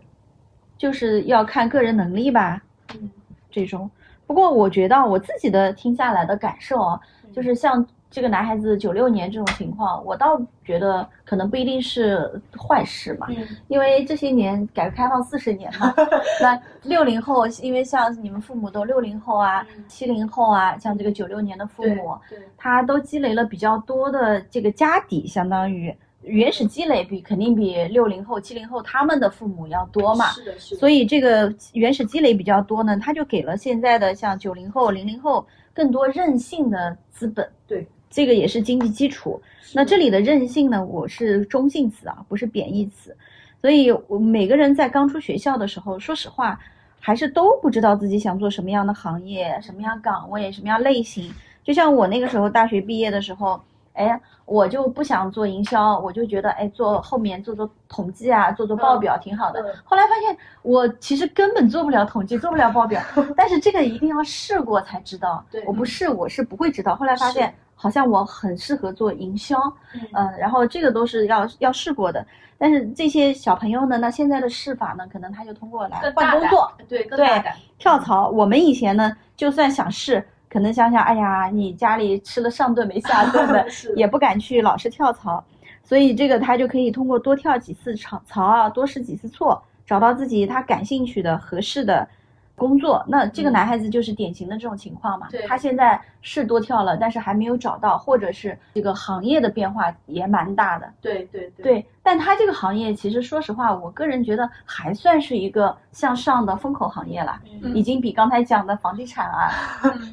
[0.77, 2.61] 就是要看个人能力吧。
[2.95, 3.09] 嗯，
[3.51, 3.91] 这种。
[4.27, 13.37] 不过我觉得我自己的听下来的感受啊，嗯就是像这个男孩子九六年这种情况，我倒觉得可能不一定是坏事嘛，嗯
[13.69, 15.95] 因为这些年改革开放四十年嘛，
[16.41, 22.15] 那六零后，因为像你们父母都六零后啊嗯、七零后啊，像这个九六年的父母，
[22.57, 30.27] 他都积累了比较多的这个家底，相当于原始积累比肯定比六零后、七零后他们的父母要多嘛。
[30.31, 37.49] 是的，是的，所以这个原始积累比较多呢，他就给了现在的像九零后、零零后更多任性的资本。
[37.67, 39.41] 对，这个也是经济基础。
[39.75, 43.17] 那这里的任性呢，我是中性词啊，不是贬义词。
[43.61, 46.59] 所以，我每个人在刚出学校的时候，说实话，
[46.99, 51.33] 还是都不知道自己想做什么样的行业、什么样岗位、什么样类型。
[51.63, 53.59] 就像我那个时候大学毕业的时候，
[53.95, 59.61] 哎，我就不想做营销，我就觉得哎，做后面做做统计啊，做做报表挺好的。
[59.61, 63.01] 嗯后来发现我其实根本做不了统计，做不了报表，
[63.37, 65.45] 但是这个一定要试过才知道。
[65.51, 66.95] 对我不试我是不会知道。
[66.97, 69.59] 后来发现好像我很适合做营销，
[69.95, 72.25] 嗯嗯，然后这个都是要要试过的。
[72.57, 77.43] 但是这些小朋友呢，那现在的试法呢，可能他就通过来更大胆换工作，对更对
[77.79, 78.29] 跳槽。
[78.29, 85.43] 我们以前呢，就算想试，可能想想，哎呀，你家里吃了上顿没下顿的， 也不敢去老是跳槽。
[85.83, 92.07] 所以这个他就可以通过多跳几次槽槽啊，多试几次错，找到自己他感兴趣的、合适的，
[92.55, 93.05] 工作。
[93.09, 100.93] 那这个男孩子就是典型的这种情况嘛对，他现在是多跳了，但是还没有找到，或者是这个行业的变化也蛮大的。
[101.01, 109.51] 对对对对，但他这个行业其实说实话，我个人觉得还算是一个向上的风口行业了，嗯已经比刚才讲的房地产啊，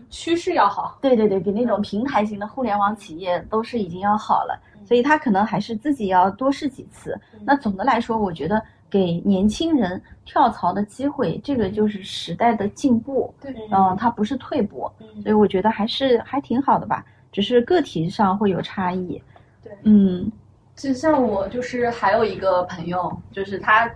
[0.10, 0.98] 趋势要好。
[1.02, 7.20] 对对对，比那种平台型的互联网企业都是已经要好了，所以他可能还是自己要多试几次。
[7.44, 14.88] 那总的来说，我觉得给年轻人跳槽的机会，这个就是时代的进步，对嗯，它不是退步，
[15.24, 19.20] 所以我觉得还是还挺好的吧，只是个体上会有差异。
[19.64, 20.32] 对嗯
[20.76, 23.90] 其实像我就是还有一个朋友，就是他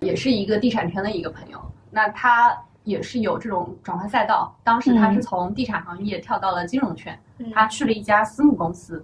[0.00, 1.58] 也是一个地产圈的一个朋友，
[1.90, 4.54] 那他也是有这种转换赛道。
[4.62, 9.02] 当时他是嗯从地产行业跳到了金融圈，嗯他去了一家私募公司。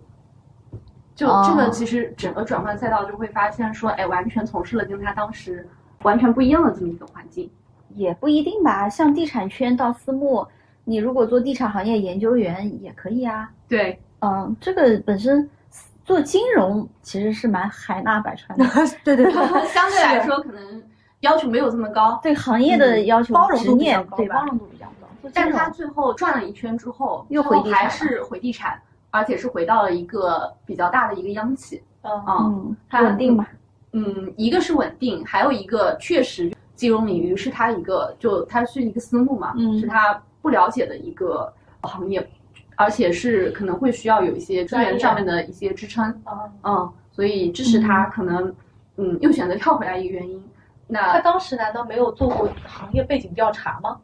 [1.15, 5.67] 就哦这个其实整个转换赛道就会发现说，哎，完全从事了跟他当时
[6.05, 7.51] 完全不一样的这么一个环境。
[7.97, 10.47] 也不一定吧，像地产圈到私募，
[10.85, 13.51] 你如果做地产行业研究员也可以啊。
[13.69, 15.49] 对，嗯，这个本身
[16.05, 18.65] 做金融其实是蛮海纳百川的，
[19.05, 19.31] 对对
[19.69, 20.83] 相对来说可能
[21.21, 25.31] 要求没有这么高，对行业的要求、包容度念比较高吧对包容度比较高。
[25.33, 28.79] 但是他最后转了一圈之后，又回地产还是回地产，
[29.11, 31.81] 而且是回到了一个比较大的一个央企。
[32.03, 33.47] 嗯啊、嗯他稳定嘛，
[33.97, 41.51] 嗯，一个是稳定，还有一个确实金融领域是他一个，就他是一个私募嘛，嗯是他不了解的一个
[41.83, 42.29] 行业，
[42.75, 48.53] 而且是可能会需要有一些资源上面的一些支撑，啊，嗯，所以这是他可能
[48.97, 50.43] 嗯又选择跳回来一个原因。
[50.89, 53.97] 那他当时难道没有做过行业背景调查吗？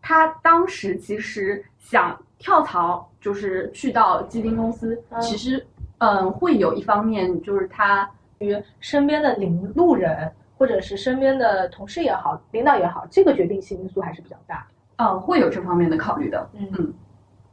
[0.00, 5.64] 他当时其实想跳槽，就是去到基金公司，嗯其实
[5.98, 10.96] 嗯会有一方面就是他于身边的领路人，或者是。
[10.96, 14.66] 身边的同事也好，领导也好，这个决定性因素还是比较大。
[14.96, 16.48] 嗯会有这方面的考虑的。
[16.54, 16.92] 嗯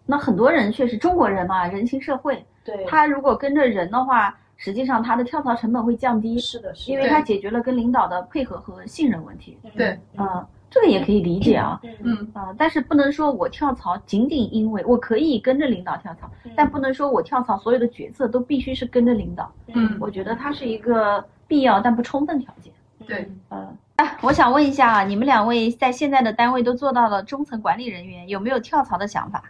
[0.05, 9.57] 那很多人确实中国人嘛，人情社会，对，他如果跟着人的话，实际上他的跳槽成本会降低，是的，是的，因为他解决了跟领导的配合和信任问题。
[9.75, 11.79] 对，嗯，这个也可以理解啊。
[11.83, 19.51] 嗯嗯啊、但是不能说我跳槽仅仅因为我可以跟着领导跳槽，但不能说我跳槽所有的决策都必须是跟着领导。
[19.67, 22.73] 嗯我觉得它是一个必要但不充分条件。
[23.05, 29.43] 对嗯，哎，我想问一下啊，你们两位在现在的单位都做到了中层管理人员，有没有跳槽的想法？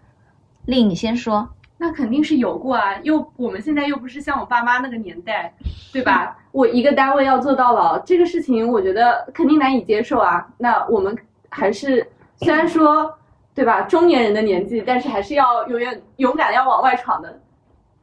[0.65, 1.47] 令你先说。
[1.83, 5.53] 那肯定是有过啊，又我们现在又不是像我爸妈那个年代，
[5.91, 6.37] 对吧？
[6.53, 10.47] 我一个单位要做到老，这个事情我觉得肯定难以接受啊。
[10.57, 11.13] 那我们
[11.49, 13.13] 还是虽然说，
[13.53, 17.37] 对吧，中年人的年纪，但是还是要永远勇敢的要往外闯的，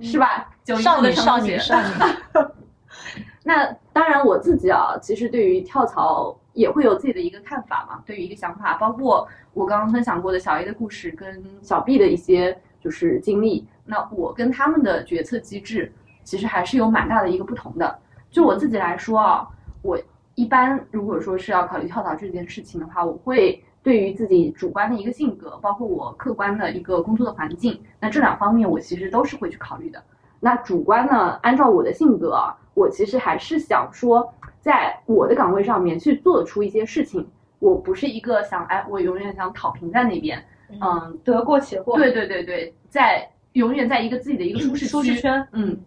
[0.00, 0.50] 是吧？
[0.66, 1.88] 少女，少女，陈同学少女。
[3.42, 15.92] 那当然，我自己啊，其实对于跳槽也会有自己的一个看法嘛，对于一个想法，包括我刚刚分享过的小 A 的故事跟小 B 的一些就是经历，那我跟他们的决策机制
[16.24, 17.98] 其实还是有蛮大的一个不同的。
[18.30, 19.48] 就我自己来说啊，
[19.82, 20.00] 我
[20.34, 30.02] 一般如果说是要考虑跳槽这件事情的话，我会对于自己主观的一个性格，包括我客观的一个工作的环境，那这两方面我其实都是会去考虑的。
[30.38, 37.28] 那主观呢，按照我的性格啊，我其实还是想说，在我的岗位上面去做出一些事情。
[37.58, 40.42] 我不是一个想哎，我永远想躺平在那边，
[40.80, 45.78] 嗯，得过且过，对对对对，在永远在一个自己的一个舒适舒适圈，嗯，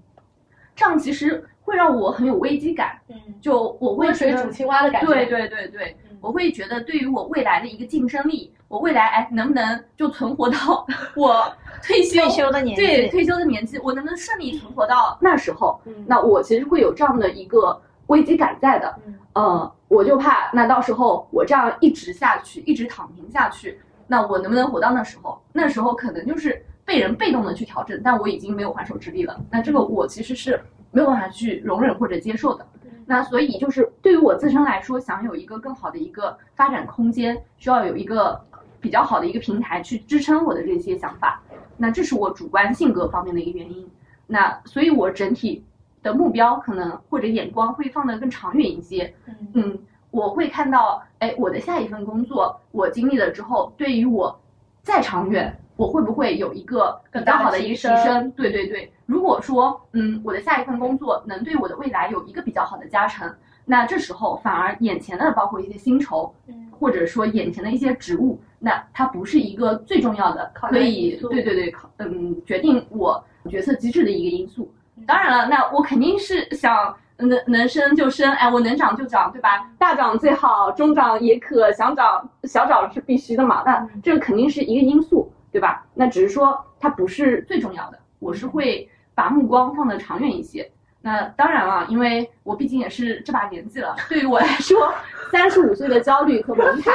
[0.75, 12.85] 这样其实会让我很有危机感，嗯，就我会温水煮青蛙的感觉，对对对对，我会觉得对于我未来的一个竞争力，我未来哎能不能就存活到 我退休退休的年纪。
[12.85, 15.79] 对退休的年纪，我能不能顺利存活到那时候？
[15.85, 15.93] 嗯。
[16.07, 19.15] 那我其实会有这样的一个危机感在的，嗯。
[19.33, 25.41] 呃，我就怕那到时候我这样一直下去，一直躺平下去，那我能不能活到那时候？
[25.51, 29.39] 那时候可能就是被人被动的去调整，但我已经没有还手之力了。
[29.49, 30.59] 那这个我其实是
[30.91, 32.67] 没有办法去容忍或者接受的。
[33.05, 38.39] 那所以就是对于我自身来说，想有一个更好的一个发展空间，需要有一个
[38.79, 41.41] 比较好的一个平台去支撑我的这些想法。
[41.75, 43.89] 那这是我主观性格方面的一个原因。
[44.25, 45.65] 那所以，我整体
[46.01, 49.13] 的目标可能或者眼光会放得更长远一些。
[49.25, 49.79] 嗯嗯，
[50.13, 54.39] 我会看到，哎，我的下一份工作我经历了之后，对于我
[54.83, 58.29] 再长远，我会不会有一个比较好的一个提升？
[58.31, 63.27] 对对对，如果说，嗯，我的下一份工作能对我的未来有一个比较好的加成，
[63.65, 74.71] 那这时候反而眼前的包括一些薪酬，嗯或者说眼前的一些职务，那它不是一个最重要的，可以对对对，考嗯决定我决策机制的一个因素。
[75.07, 79.69] 当然了，那我肯定是想能能升就升，哎，我能涨就涨，对吧？
[79.77, 83.63] 大涨最好，中涨也可，想涨小涨是必须的嘛。
[83.65, 85.85] 那这个肯定是一个因素，对吧？
[85.93, 90.69] 那只是说它不是最重要的，我是会把目光放得长远一些。
[91.01, 94.93] 那当然了，因为我毕竟也是这把年纪了，对于我来说，
[95.31, 96.93] 三十五岁的焦虑和门槛，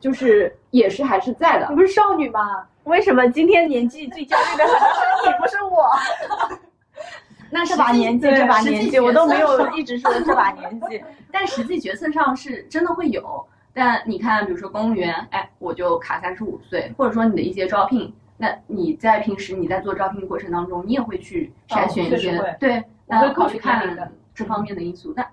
[0.00, 1.76] 就是也是还是在的你。
[1.76, 2.64] 不是少女吗？
[2.84, 6.58] 为什么今天年纪最焦虑的可能是你，不是我？
[7.50, 11.02] 那这把年纪，这把年纪，我都没有一直说这把年纪。
[11.32, 13.44] 但实际决策上是真的会有。
[13.72, 25.12] 但你看，比如说公务员，哎，我就卡三十五岁，或者说你的一些招聘，那你在平时你在做招聘过程当中，你也会去筛选一些，对，那我会考虑去看这方面的因素。
[25.16, 25.24] 那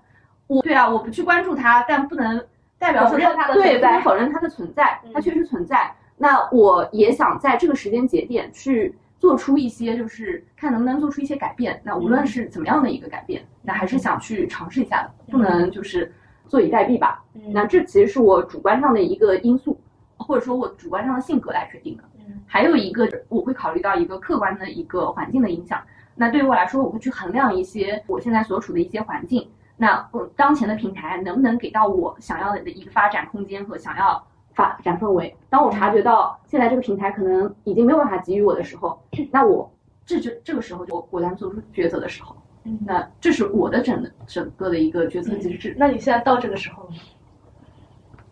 [0.45, 2.43] 我对啊，我不去关注它，但不能
[2.77, 5.91] 代表说否认它的对，存在不能否认它的存在，它嗯确实存在。
[6.15, 11.79] 那我也想在这个时间节点去做出一些，就是看能不能做出一些改变。
[11.83, 16.13] 那无论嗯是怎么样的一个改变，那还是想去尝试一下的，不能就是
[16.47, 17.23] 坐以待毙吧。
[17.33, 19.79] 嗯那这其实是我主观上的一个因素，
[20.17, 22.03] 或者说我主观上的性格来决定的。
[22.19, 25.81] 嗯还有一个，我会考虑到一个客观的一个环境的影响。
[26.15, 29.47] 那对于我来说，我会去衡量一些我现在所处的一些环境。
[29.75, 34.25] 那我当前的平台能不能给到我想要的一个发展空间和想要
[34.57, 35.33] 发展氛围？
[35.49, 38.99] 当我察觉到现在这个平台可能已经没有办法给予我的时候，
[39.31, 39.71] 那我
[40.05, 42.35] 这就这个时候就我果断做出抉择的时候。
[42.65, 45.73] 嗯那这是我的整整个的一个决策机制。
[45.77, 46.97] 那你现在到这个时候了吗？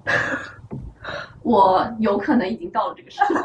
[1.43, 3.35] 我有可能已经到了这个时候。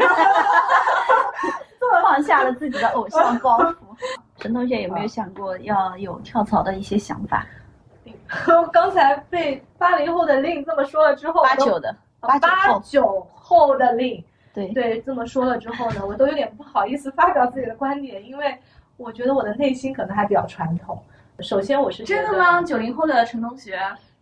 [2.03, 3.75] 放下了自己的偶像包袱。
[4.39, 7.47] 陈同学有没有想过要有跳槽的一些想法？
[8.73, 18.57] 刚才被八零后的令这么说了之后，八九的，啊八九后，八九后的令，对，对这么说了之后呢，我都有点不好意思发表自己的观点，因为
[18.97, 21.01] 我觉得我的内心可能还比较传统。
[21.41, 22.63] 首先，我是真的吗？
[22.63, 23.79] 九零后的陈同学，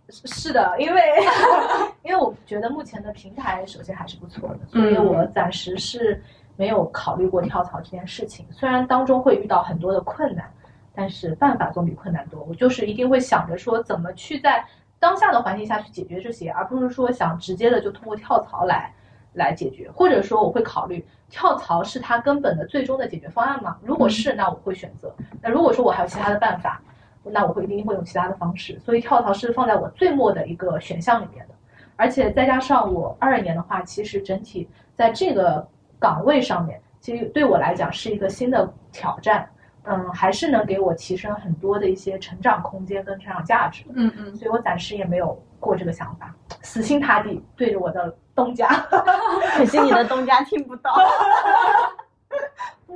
[0.08, 1.02] 是是的，因为
[2.04, 6.22] 因为我觉得目前的平台首先还是不错的，所以嗯我暂时是
[6.56, 8.46] 没有考虑过跳槽这件事情。
[8.52, 10.48] 虽然当中会遇到很多的困难，
[10.94, 12.44] 但是办法总比困难多。
[12.48, 14.64] 我就是一定会想着说怎么去在
[15.00, 18.92] 当下的环境下去解决这些，而不是说想直接的就通过跳槽来
[19.34, 23.76] 来解决，或者说我会考虑跳槽是他根本的最终的解决方案吗？
[23.82, 25.08] 如果是，那我会选择；
[25.40, 26.82] 那如果说我还有其他的办法，
[27.22, 28.78] 那我会一定会用其他的方式。
[28.80, 31.54] 所以跳槽是放在我最末的一个选项里面的，
[31.96, 35.64] 而且再加上我二二年的话，其实整体在这个
[36.00, 39.48] 岗位上面，其实对我来讲是一个新的挑战。
[39.88, 48.68] 嗯，还是能给我提升很多的一些成长空间跟成长价值，嗯嗯，所以我暂时也没有过这个想法，死心塌地对着我的东家，
[49.56, 50.94] 可惜你的东家听不到。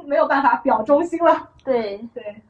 [0.04, 1.48] 没有办法表忠心了。
[1.64, 2.42] 对，对，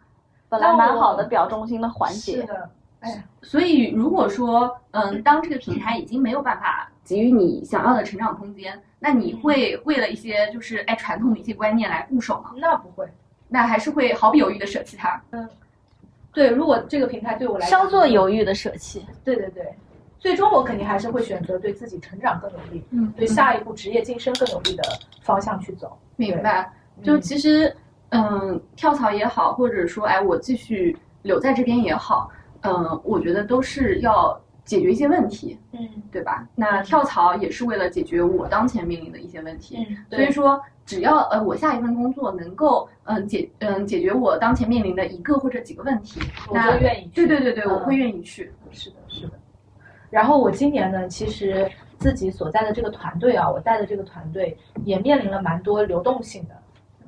[0.48, 12.52] 本来蛮好的表忠心的环节，是的，哎，所以如果说，嗯，当这个平台已经没有办法给予你想要的成长空间，那你会为了一些就是哎传统的一些观念来固守吗？
[12.56, 13.06] 那不会。
[13.52, 15.22] 那还是会毫不犹豫的舍弃它。
[15.30, 15.48] 嗯
[16.32, 19.04] 对，如果这个平台对我来讲稍作犹豫的舍弃。
[19.22, 19.62] 对对对，
[20.18, 24.82] 最终我肯定还是会选择对自己成长更有利，嗯对下一步职业晋升更有利的
[25.20, 25.94] 方向去走。
[26.16, 26.72] 明白。
[27.02, 27.76] 就其实，
[28.08, 32.30] 嗯，跳槽也好，或者说哎我继续留在这边也好，
[32.62, 36.48] 嗯，我觉得都是要解决一些问题，嗯对吧？
[36.54, 39.76] 那跳槽也是为了解决我当前面临的一些问题。
[39.86, 47.10] 嗯，所以说，只要呃我下一份工作能够嗯、解嗯、解决我当前面临的一个或者几个问题，我那就愿意去。
[47.14, 48.52] 对对对对，嗯我会愿意去。
[48.70, 49.32] 是的，是的。
[50.08, 51.68] 然后我今年呢，其实
[51.98, 56.54] 自己所在的这个团队啊，我带的这个团队也面临了蛮多流动性的，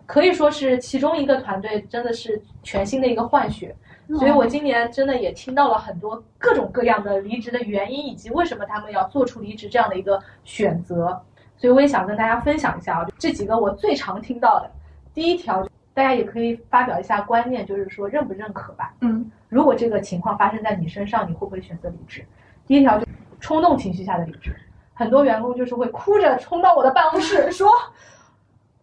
[0.07, 3.75] 可以说是其中一个团队真的是全新的一个换血。
[4.19, 11.23] 所以我今年真的也听到了很多各种各样的离职的原因，以及为什么他们要做出离职这样的一个选择。
[11.65, 14.71] 所以我也想跟大家分享一下啊，这几个我最常听到的。
[15.15, 18.93] 第一条，大家也可以发表一下观念，就是说认不认可吧。
[19.01, 22.23] 嗯如果这个情况发生在你身上，你会不会选择离职？
[22.67, 24.55] 第一条就是冲动情绪下的离职，
[24.93, 27.71] 很多员工就是会哭着冲到我的办公室 说：“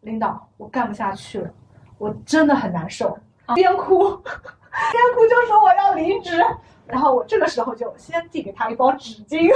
[0.01, 1.51] 领导，我干不下去了，
[1.99, 3.15] 我真的很难受。”
[3.53, 6.43] 边哭边哭就说我要离职，
[6.87, 9.53] 然后我这个时候就先递给他一包纸巾，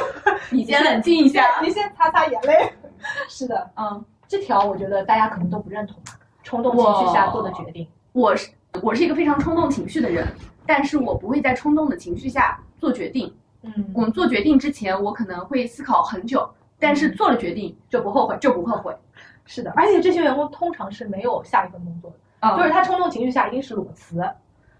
[0.51, 1.59] 你先冷静一下。
[1.63, 2.71] 你先擦擦眼泪。
[3.29, 5.97] 是的，嗯，这条我觉得大家可能都不认同，
[6.43, 7.87] 冲动情绪下做的决定。
[8.13, 8.51] 我是
[8.81, 10.27] 我是一个非常冲动情绪的人，
[10.65, 13.33] 但是我不会在冲动的情绪下做决定。
[13.61, 16.49] 嗯，我们做决定之前，我可能会思考很久，
[16.79, 18.37] 但是做了决定就不后悔。
[18.39, 18.95] 就不后悔。
[19.45, 22.17] 是的，而且这些员工通常是没有下一份工作的。
[22.41, 24.23] 嗯就是他冲动情绪下一定是裸辞。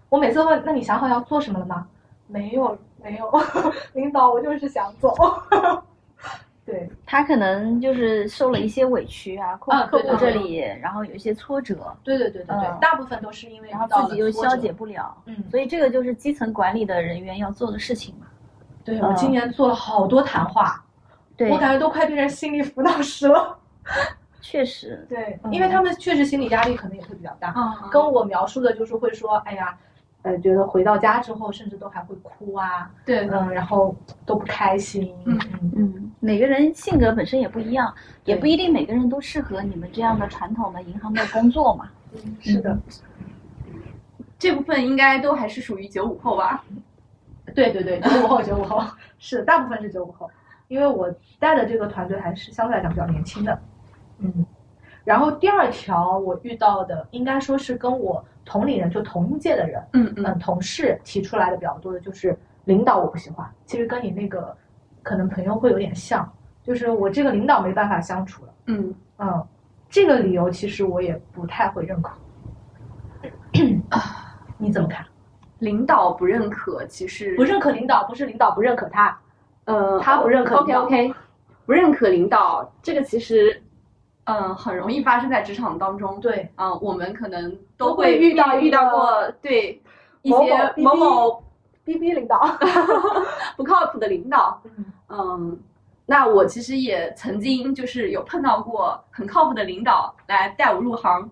[0.08, 1.86] 我每次问，那你想好要做什么了吗？
[2.28, 3.30] 没有没有，
[3.94, 5.14] 领导我就是想走。
[6.66, 14.72] 对，他可能就是受了一些委屈啊，客啊客户这里，然后有一些挫折，对对对对对，嗯大部分都是因为然后自己又消解。
[14.72, 18.26] 不了，嗯，所以这个就是基层管理的人员要做的事情嘛。
[18.84, 20.84] 对我今年做了好多谈话，
[21.36, 23.56] 对我，感觉都快变成心理辅导师了。
[24.42, 29.78] 确实，对，嗯因为他们确实心理压力可能也会比较大，嗯，跟我描述的就是会说，哎呀，
[30.26, 41.88] 呃，觉得回到家之后甚至都还会哭啊，对，嗯，然后都不开心，嗯嗯，嗯，每个人性格本身也不一样，也不一定每个人都适合你们这样的传统的银行的工作嘛。
[42.12, 42.76] 嗯是的，
[44.36, 46.64] 这部分应该都还是属于九五后吧？
[47.54, 48.82] 对对对，九五后，九五后，
[49.20, 50.28] 是大部分是九五后，
[50.66, 51.08] 因为我
[51.38, 53.56] 带的这个团队还是相对来讲比较年轻的，
[54.18, 54.44] 嗯。
[55.06, 64.54] 然后第二条我遇到的，应该说是跟我同龄人，就同一届的人，嗯嗯，同事提出来的比较多的就是领导我不喜欢，其实跟你那个
[65.04, 66.28] 可能朋友会有点像，
[66.60, 69.46] 就是我这个领导没办法相处了，嗯，嗯，
[69.88, 72.12] 这个理由其实我也不太会认可，
[74.58, 75.06] 你怎么看？
[75.60, 79.16] 领导不认可，其实不认可领导，不是领导不认可他，
[79.66, 81.14] 呃，他不认可 OK OK，
[81.64, 83.62] 不认可领导，这个其实，
[84.26, 86.20] 嗯、很容易发生在职场当中。
[86.20, 89.80] 对，嗯、我们可能都都会会遇到遇到过对
[90.22, 91.44] 一些某某某
[91.84, 92.40] 逼逼领导，
[93.56, 94.60] 不靠谱的领导。
[94.64, 95.60] 嗯嗯，
[96.04, 101.30] 那我其实也曾经就是有碰到过很靠谱的领导来带我入行。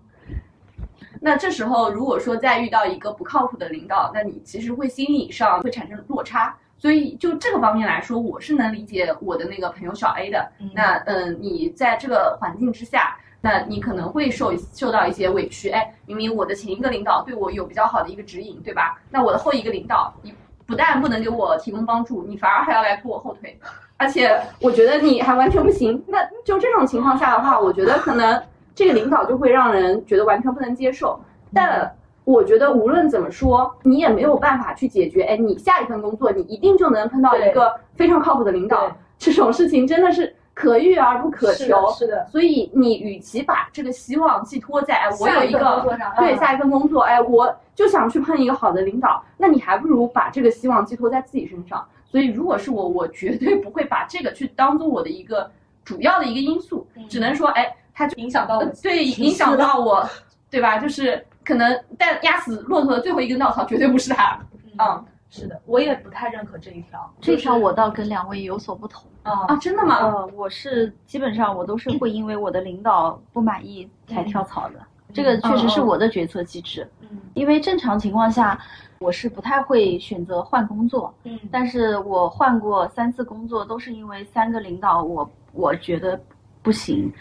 [1.20, 6.56] 那这时候如果说再遇到一个不靠谱的领导，那你其实会心理上会产生落差。
[6.84, 10.46] 所以就这个方面来说，我是能理解我的那个朋友小 A 的。
[10.58, 15.70] 嗯那嗯，你在这个环境之下，那你可能会受受到一些委屈。
[15.70, 19.00] 哎，明明我的前一个领导对我有比较好的一个指引，对吧？
[19.08, 20.34] 那我的后一个领导，你
[20.66, 23.58] 不但不能给我提供帮助，你反而还要来拖我后腿，
[23.96, 26.04] 而且我觉得你还完全不行。
[26.06, 28.42] 那就这种情况下的话，我觉得可能
[28.74, 31.18] 这个领导就会让人觉得完全不能接受。
[31.54, 31.90] 但
[32.24, 35.22] 我觉得无论怎么说，你也没有办法去解决。
[35.24, 38.90] 哎，你下一份工作，你一定就能碰到一个非常靠谱的领导。
[39.18, 41.92] 这种事情真的是可遇而不可是求的，。
[41.92, 45.84] 是的，所以你与其把这个希望寄托在哎我有一个
[46.16, 51.86] 对下一份工作，哎我就想去碰一个好的领导，那你还不如把这个希望寄托在自己身上。
[52.04, 55.50] 所以如果是我，我绝对不会把这个去当做我的一个
[55.84, 60.08] 主要的一个因素，嗯只能说哎它就影响到我呃，对影响到我，
[60.50, 60.78] 对吧？
[60.78, 64.38] 就是可能但压死骆驼的最后一根稻草绝对不是他，
[64.78, 69.02] 嗯是的，我也不太认可这一条，这条我倒跟两位有所不同。
[69.24, 69.98] 啊啊，真的吗？
[69.98, 74.80] 呃，我是基本上我都是会因为我的领导不满意才跳槽的，
[75.12, 76.88] 这个确实是我的决策机制。
[77.10, 78.56] 嗯因为正常情况下，
[79.00, 86.20] 我是不太会选择换工作，嗯但是我换过三次工作，都是因为三个领导我我觉得
[86.62, 87.12] 不行，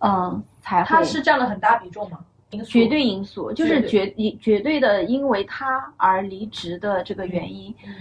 [0.00, 0.88] 嗯、才会。
[0.88, 2.18] 他是占了很大比重吗？
[2.62, 7.94] 绝对因素，就是绝一绝对的因为他而离职的这个原因，嗯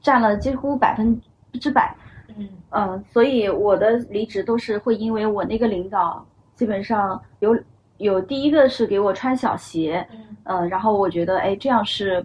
[0.00, 1.20] 占了几乎百分
[1.60, 1.94] 之百。
[2.36, 2.48] 嗯。
[2.70, 7.58] 嗯，所以我的离职都是会因为我那个领导基本上有
[7.98, 10.18] 有第一个是给我穿小鞋，嗯。
[10.44, 12.24] 呃，然后我觉得哎这样是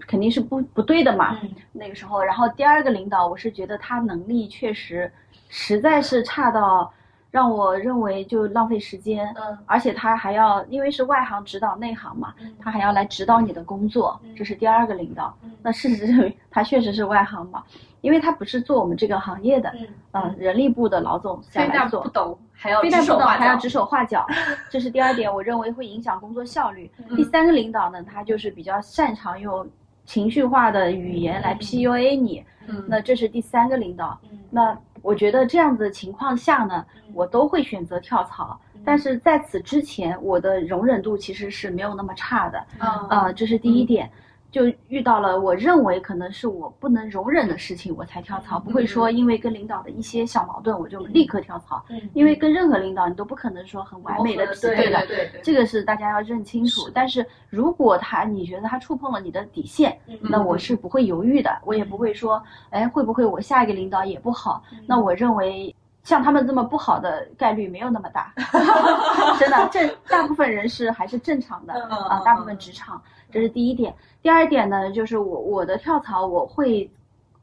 [0.00, 1.50] 肯定是不不对的嘛，嗯。
[1.72, 5.10] 那个时候，然后第二个领导我是觉得他能力确实
[5.48, 6.92] 实在是差到
[7.30, 15.36] 让我认为就浪费时间，嗯而且他还要因为是外行指导内行嘛，嗯他还要来指导你的工作嗯，这是第二个领导。
[15.42, 17.62] 嗯那事实证明他确实是外行嘛，
[18.00, 24.26] 因为他不是做我们这个行业的，嗯嗯，人力部的老总下非来做但不，懂，还要非但不懂指手画脚还要指手画脚，
[24.70, 26.90] 这是第二点，我认为会影响工作效率。
[27.08, 29.68] 嗯第三个领导呢，他就是比较擅长用
[30.04, 34.16] 情绪化的语言来嗯 PUA 你，嗯那这是第三个领导。
[34.30, 38.58] 嗯那我觉得这样子的情况下呢，嗯我都会选择跳槽。
[38.84, 42.58] 但是在此之前，我的容忍度其实是没有那么差的。
[42.78, 44.10] 啊呃，这是第一点。
[44.56, 55.06] 就遇到了我认为可能是我不能容忍的事情，我才跳槽，不会说因为跟领导的一些小矛盾我就立刻跳槽，嗯因为跟任何领导你都不可能说很完美的匹配的，
[55.42, 56.88] 这个是大家要认清楚。
[56.94, 64.62] 但是如果他你觉得他触碰了你的底线，嗯那我是不会犹豫的，我也不会说，哎，会不会我下一个领导也不好？
[64.72, 65.74] 嗯那我认为。
[66.06, 68.32] 像他们这么不好的概率没有那么大
[69.40, 73.02] 真的，正大部分人是还是正常的嗯啊，大部分职场，
[73.32, 73.92] 这是第一点。
[74.22, 76.88] 第二点呢，就是我我的跳槽我会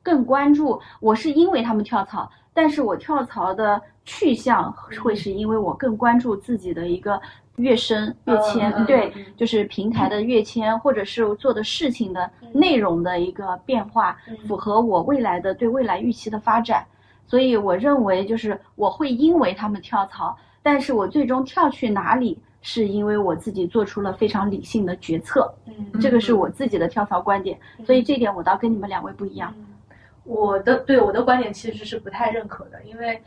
[0.02, 4.72] 更关注，我是因为他们跳槽，但是我跳槽的去向
[5.04, 7.22] 会是因为我更关注自己的一个
[7.58, 16.86] 跃升、跃迁，对，嗯就是平台的跃迁，或者是做的事情的内容的一个变化，符合我未来的对未来预期的发展。
[17.26, 25.54] 所以我认为，就是我会因为他们跳槽，但是我最终跳去哪里，是因为我自己做出了非常理性的决策。
[25.66, 29.54] 嗯这个是我自己的跳槽观点，所以这点我倒跟你们两位不一样。
[30.24, 33.22] 我的对我的观点其实是不太认可的，因为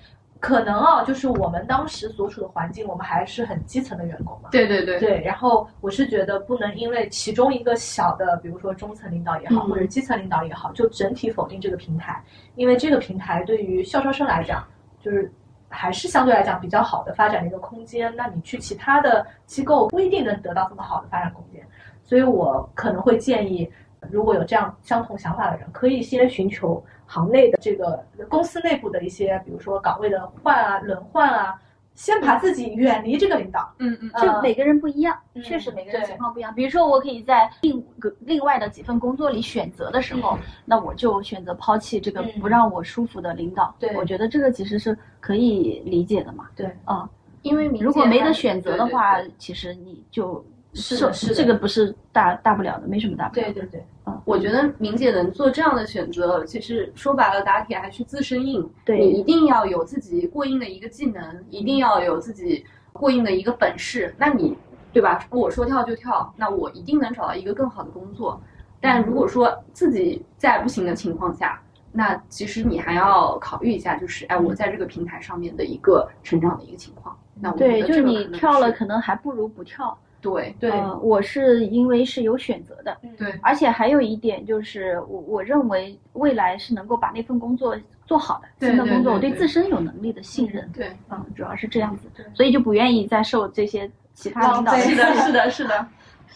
[0.47, 4.49] 可能啊，就是我们当时所处的环境，我们还是很基层的员工嘛。
[4.53, 12.23] 对对对，对，然后我是觉得不能因为其中一个小的，比如说中层领导也好，嗯或者基层领导也好，就整体否定这个平台，
[12.55, 14.65] 因为这个平台对于校招生来讲，
[15.01, 15.29] 就是
[15.69, 18.15] 还是相对来讲比较好的发展的一个空间。
[18.15, 21.61] 那你去其他的机构不一定能得到这么好的发展空间，
[22.05, 23.69] 所以我可能会建议，
[24.13, 31.61] 如果有这样相同想法的人，可以先寻求行内的这个公司内部的一些，比如说岗位的换啊、轮换啊，
[31.95, 33.73] 先把自己远离这个领导。
[33.79, 36.55] 嗯嗯就每个人不一样，嗯确实每个人情况不一样。
[36.55, 43.75] 比如说，我可以在另个另外的几份工作里选择的时候，那我就选择抛弃这个嗯不让我舒服的领导。
[43.79, 46.49] 对我觉得这个其实是可以理解的嘛。
[46.55, 47.09] 对，啊，
[47.43, 50.45] 因为如果没得选择的话，对对其实你就
[50.77, 53.53] 是的是的这个不是大大不了的，没什么大不了的。
[53.53, 53.85] 对对对，
[54.25, 58.69] 我觉得明姐能做这样的选择，其实说白了，打铁还是自身硬。
[58.85, 64.15] 对你一定要有自己过硬的一个技能，一定要有自己过硬的一个本事。
[64.19, 64.57] 那你
[64.93, 65.27] 对吧？
[65.31, 68.41] 我说跳就跳，那我一定能找到一个更好的工作。
[68.81, 71.61] 但如果说自己在不行的情况下，
[71.93, 77.17] 那其实你还要考虑一下，就是哎，我在这个平台上面的一个成长的一个情况。
[77.41, 79.97] 那我觉对，就是你跳了，可能还不如不跳。
[80.35, 80.71] 对对。
[80.71, 83.33] 呃我是因为是有选择的，对。
[83.43, 94.73] 而且还有一点就是，我我认为未来是能够把那份工作做好的，对新的工作，我对自身有能力的信任，对，嗯，主要是这样子对，所以就不愿意再受这些其他领导。
[94.73, 95.87] 的 是的，是的，是的。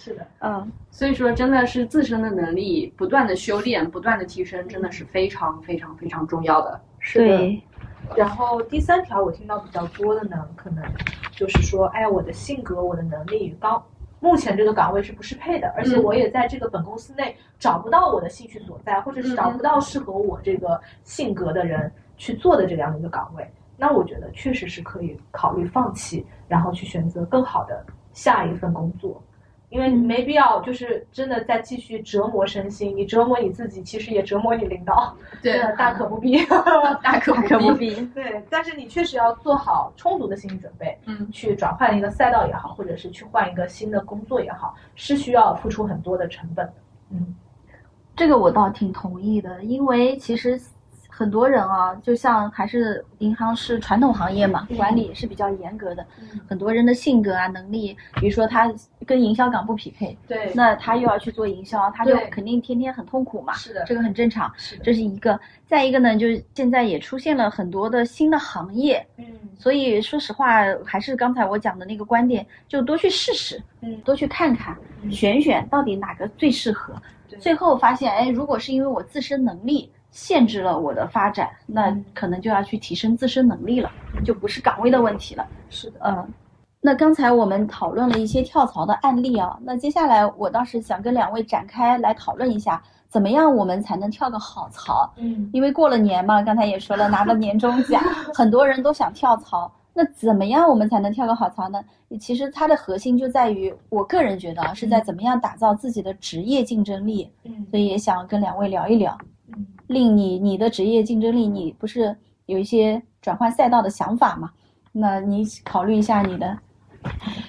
[0.03, 6.81] 是的，嗯，所以说，真的是自身的能力不断的修炼、不断的提升，真的是非常非常非常重要的。
[7.01, 7.63] 是的。
[8.15, 10.85] 对，然后第三条我听到比较多的呢，可能
[11.33, 13.83] 就是说，哎，我的性格、我的能力与刚
[14.21, 23.51] 目前这个岗位是不适配的，而且嗯我也在这个本公司内找不到我的兴趣所在，或者是嗯找不到适合我这个性格的人去做的这样的一个岗位。
[23.77, 27.83] 那我觉得确实是可以考虑放弃，然后去选择更好的
[28.13, 29.23] 下一份工作。
[29.71, 36.45] 因为你没必要，就是真的再继续折磨身心，你折磨你自己，其实也折磨你领导，对真的大可不必。
[37.03, 37.95] 大可可不必。
[37.95, 38.07] 必。
[38.07, 46.75] 对，但是你确实要做好充足的心理准备，嗯，去转换一个赛道也好，或者是去换一个新的工作也好，是需要付出很多的成本的。
[47.13, 47.35] 嗯，
[48.17, 50.61] 这个我倒挺同意的，因为其实
[51.21, 54.77] 很多人啊，就像还是银行是传统行业嘛，嗯。
[54.79, 56.41] 管理也是比较严格的，嗯。
[56.49, 58.73] 很多人的性格啊、能力，比如说他
[59.07, 64.51] 跟营销岗不匹配，对，那他又要去做营销，他就肯定天天很痛苦嘛，是的，这个很正常。
[64.57, 69.27] 是，这是一个，再一个呢，就是现在也出现了很多的新的行业，嗯。
[69.59, 74.01] 所以说实话，还是刚才我讲的那个观点，就多去试试，嗯。
[74.01, 75.13] 多去看看，嗯。
[75.13, 76.95] 选选到底哪个最适合。
[77.29, 77.39] 对。
[77.39, 83.91] 最后发现，哎，如果是因为我自身能力限制了我的发展，那嗯可能就要去提升自身能力了，
[84.25, 85.47] 就不是岗位的问题了。
[85.69, 86.29] 是的，嗯，
[86.81, 95.13] 那刚才我们讨论了一些跳槽的案例啊，那接下来我倒是想跟两位展开来讨论一下，怎么样我们才能跳个好槽？
[95.17, 98.03] 嗯因为过了年嘛，刚才也说了，拿了年终奖，
[98.35, 99.71] 很多人都想跳槽。
[99.93, 101.83] 那怎么样我们才能跳个好槽呢？
[102.21, 107.31] 其实它的核心就在于，我个人觉得啊，是在怎么样打造自己的职业竞争力。
[107.45, 109.17] 嗯所以也想跟两位聊一聊，
[109.49, 112.17] 嗯令你你的职业竞争力，你不是
[112.47, 114.49] 有一些转换赛道的想法吗？
[114.93, 116.57] 那你考虑一下你的，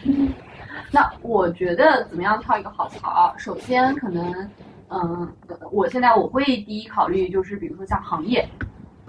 [0.92, 3.36] 那我觉得怎么样跳一个好槽啊？
[3.38, 4.50] 首先可能，
[4.90, 5.32] 嗯，
[5.72, 8.50] 我现在我会第一考虑就是，比如说像行业。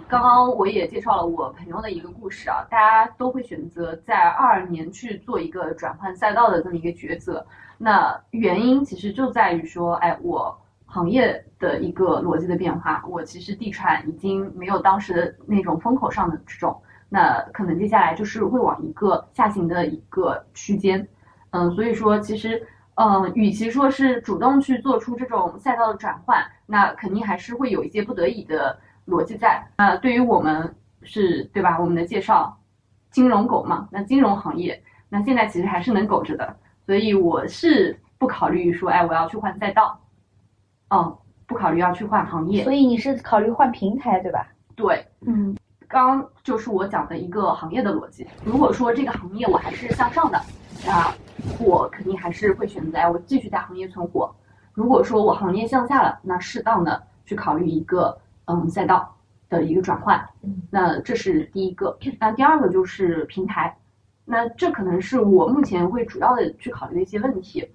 [0.08, 7.42] 刚刚我也介绍了我朋友的一个故事啊，大家都会选择在二二年去做一个转换赛道的这么一个抉择。
[7.78, 10.54] 那原因其实就在于说，哎，我
[10.92, 16.78] 行业的一个逻辑的变化，我其实地产已经没有当时的那种风口上的这种，
[17.08, 21.08] 那可能接下来就是会往一个下行的一个区间。
[21.48, 22.62] 嗯，所以说其实，
[22.96, 29.66] 嗯，与其说是主动去做出这种赛道的转换，那肯定还是会有一些不得已的逻辑在。
[29.78, 31.78] 那对于我们是对吧？
[31.80, 32.54] 我们的介绍，
[33.10, 34.78] 金融狗嘛，那金融行业，
[35.08, 39.98] 那现在其实还是能苟着的，所以我是不考虑说，哎，我要去换赛道，
[40.92, 44.46] 嗯，不考虑要去换行业所，以你是考虑换平台对吧？
[44.76, 45.06] 对。
[45.22, 45.56] 嗯
[45.88, 48.26] 刚就是我讲的一个行业的逻辑。
[48.44, 50.40] 如果说这个行业我还是向上的，
[50.86, 51.12] 那
[51.58, 54.34] 我肯定还是会选择哎，我继续在行业存活。
[54.72, 59.14] 如果说我行业向下了，那适当的去考虑一个嗯赛道
[59.50, 60.18] 的一个转换。
[60.42, 61.94] 嗯，那这是第一个。
[62.18, 63.76] 那第二个就是平台，
[64.24, 67.68] 那这可能是我目前会主要的去考虑的一些问题。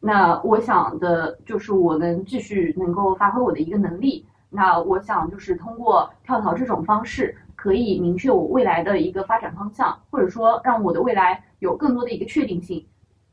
[0.00, 4.24] 那我想的就是我能继续能够发挥我的一个能力。
[4.48, 12.86] 那我想就是通过跳槽这种方式，可以明确我未来的一个发展方向，或者说让我的未来有更多的一个确定性，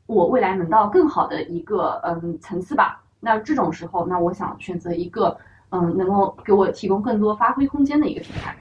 [0.06, 3.00] 我未来能到更好的一个嗯层次吧。
[3.20, 5.34] 那这种时候，那我想选择一个
[5.70, 8.54] 嗯能够给我提供更多发挥空间的一个平台。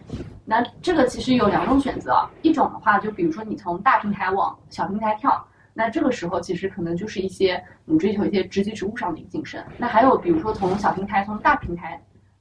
[0.45, 5.43] 那这个其实有两种选择，一种的话就比如说你从大平台往小平台跳。
[5.73, 9.63] 那这个时候其实可能就是一些你追求一些职级职务上的一个晋升。
[9.77, 11.99] 那还有比如说从小平台从大平台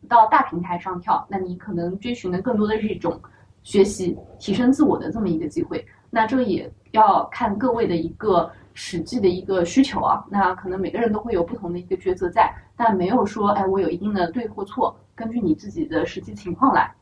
[0.08, 3.20] 到大平台上跳，那你可能追寻的更多的是一种
[3.62, 5.84] 学习提升自我的这么一个机会。
[6.10, 10.22] 那这个也要看各位的一个实际的一个需求啊。
[10.28, 16.92] 那可能每个人都会有不同的一个抉择在，但没有说哎我有一定的对或错，根据你自己的实际情况来。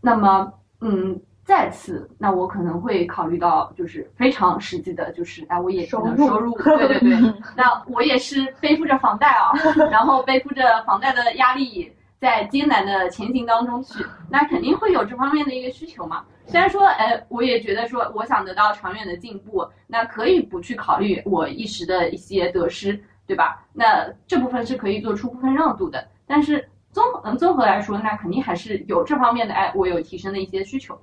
[0.00, 1.18] 那么嗯。
[1.44, 9.52] 再次，那我可能会考虑到，就是非常实际的，就是哎，我也收入，收入， 对对对，那我也是背负着房贷啊，
[9.90, 16.24] 然后背负着房贷的压力，在艰难的前行当中去，那肯定会有这方面的一个需求嘛。
[16.46, 23.62] 虽然说，哎，我也觉得说，我想得到长远的进步，那可以不去考虑我一时的一些得失，对吧？
[23.74, 30.98] 那这部分是可以做出部分让渡的，但是综嗯综合来说，那肯定还是有这方面的，哎，我有提升的一些需求。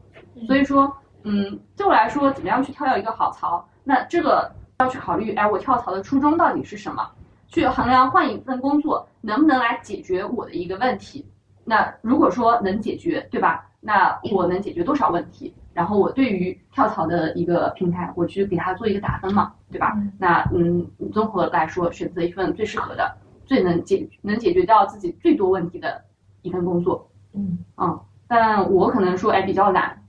[0.48, 0.92] 所以说，
[1.24, 3.68] 嗯，对我来说，怎么样去跳到一个好槽？
[3.84, 7.08] 那这个要去考虑，哎，我跳槽的初衷到底是什么？
[7.48, 11.26] 去衡量换一份工作能不能来解决我的一个问题。
[11.66, 13.68] 那如果说能解决，对吧？
[13.82, 15.54] 那我能解决多少问题？
[15.74, 19.98] 然后我对于跳槽的一个平台，我去给他做一个打分嘛，对吧？
[20.18, 23.16] 那嗯，综合来说，选择一份最适合的、
[23.46, 26.04] 最能解能解决掉自己最多问题的
[26.42, 27.10] 一份工作。
[27.34, 30.01] 嗯嗯，但我可能说，哎，比较懒。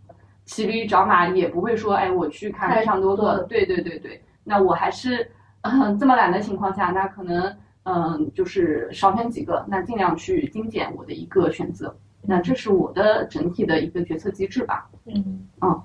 [0.44, 5.30] 骑驴找马也不会说，哎，我去看非常多个，对对对对，那我还是，
[5.62, 14.90] 嗯，这么懒的情况下，那可能，嗯，就是少选几个，那尽量去精简我的一个选择，那这是我的整体的一个决策机制吧。
[15.06, 15.82] 嗯嗯，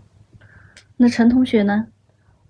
[0.97, 1.86] 那陈同学呢？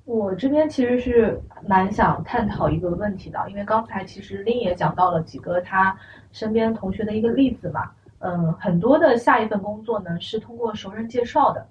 [0.05, 1.37] 我这边其实是
[1.67, 5.93] 蛮想探讨一个问题的，因为刚才其实林也讲到了几个他
[6.31, 11.67] 身边同学的一个例子嘛，嗯，很多的下一份工作呢是通过熟人介绍的。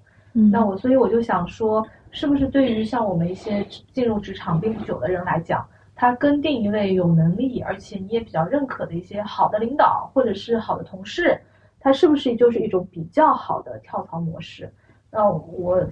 [0.53, 3.65] 那我所以我就想说，是不是对于像我们一些
[3.95, 11.41] 进入职场并不久的人来讲，他跟定一位有能力而且你也比较认可的一些好的领导或者是好的同事，
[11.81, 14.71] 他是不是就是一种比较好的跳槽模式？
[15.11, 15.83] 那我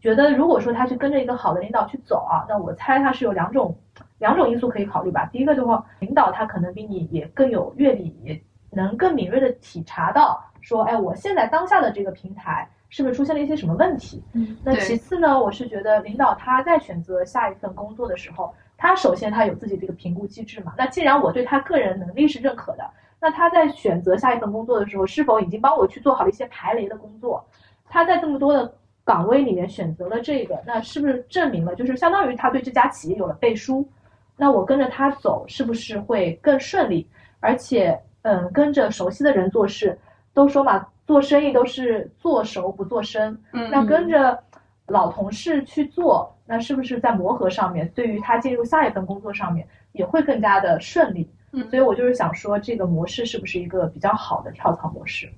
[0.00, 3.76] 觉得，如果说他去跟着一个好的领导去走啊，那我猜他是有两种
[4.18, 5.28] 两种因素可以考虑吧。
[5.30, 12.66] 第一个的话，领导他可能比你也更有阅历，也能更敏锐的体察到说，哎，我现在当下的这个平台。
[12.90, 14.22] 是不是出现了一些什么问题？
[14.34, 15.40] 嗯，那其次呢？
[15.40, 20.74] 我是觉得领导他在选择下一份工作的时候，他首先他有自己这个评估机制嘛。
[20.76, 22.84] 那既然我对他个人能力是认可的，
[23.20, 27.42] 那他在选择下一份工作的时候，是否已经帮我去做好了一些排雷的工作？
[27.88, 28.74] 他在这么多的
[29.04, 33.88] 岗位里面选择了这个，那是不是证明了就是相当于他对这家企业有了背书？
[34.36, 37.08] 那我跟着他走，是不是会更顺利？
[37.38, 39.96] 而且，嗯，跟着熟悉的人做事，
[40.34, 40.84] 都说嘛。
[41.10, 44.40] 做生意都是做熟不做生，嗯，那跟着
[44.86, 51.28] 老同事去做，那是不是在磨合上面，对于他进入下一份工作上面也会更加的顺利？
[51.50, 55.28] 嗯，所以我就是想说，这个模式是不是一个比较好的跳槽模式？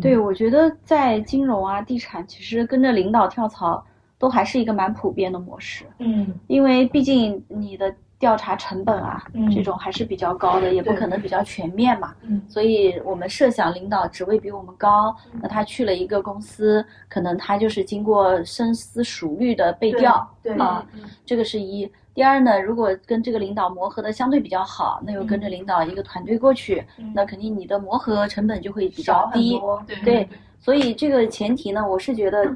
[0.00, 3.84] 对，我觉得在金融啊、地产，其实跟着领导跳槽
[4.18, 5.84] 都还是一个蛮普遍的模式。
[5.98, 7.94] 嗯，因为毕竟你的。
[8.20, 12.14] 调查成本啊，嗯，这种还是比较高的，也不可能比较全面嘛。
[12.20, 20.86] 嗯，所以我们设想领导职位比我们高，那他去了一个公司，可能他就是经过深思熟虑的背调，对啊，
[21.24, 21.90] 这个是一。
[22.12, 29.58] 第二呢，如果跟这个领导磨合的相对比较好，那又跟着领导一个团队过去，那肯定你的磨合成本就会比较低。
[30.04, 30.28] 对，
[30.60, 32.54] 所以这个前提呢，我是觉得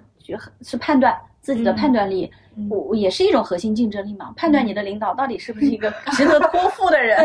[0.61, 1.19] 是判断。
[1.45, 2.31] 自己的判断力，
[2.71, 4.33] 我也是一种核心竞争力嘛。
[4.35, 7.23] 判断你的领导到底是不是一个值得托付的人，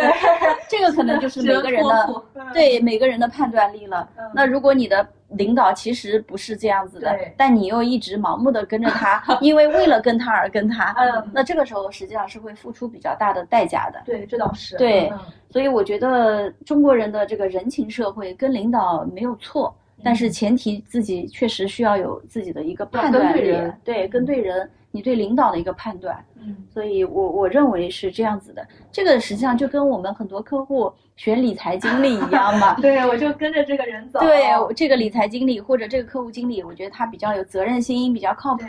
[0.68, 4.06] 这个可能就是每个人的对每个人的判断力了。
[4.36, 10.94] 那如果你的领导其实不是这样子的，但你又一直盲目的跟着他， 因为为了跟他而跟他，
[11.32, 14.02] 那这个时候实际上是会付出比较大的代价的。
[14.06, 14.76] 对，这倒是。
[14.76, 15.10] 对，
[15.50, 19.74] 所以我觉得中国人的这个人情社会跟领导没有错。
[20.04, 23.42] 但是前提自己确实需要有自己的一个判断力
[23.84, 26.24] 对跟对人，你对领导的一个判断。
[26.42, 32.76] 嗯所以我我认为是这样子的，这个实际上就跟我们很多客户选理财经理一样嘛。
[32.80, 34.20] 对，我就跟着这个人走。
[34.20, 38.66] 对，这个理财经理或者这个客户经理，我觉得他比较有责任心，比较靠谱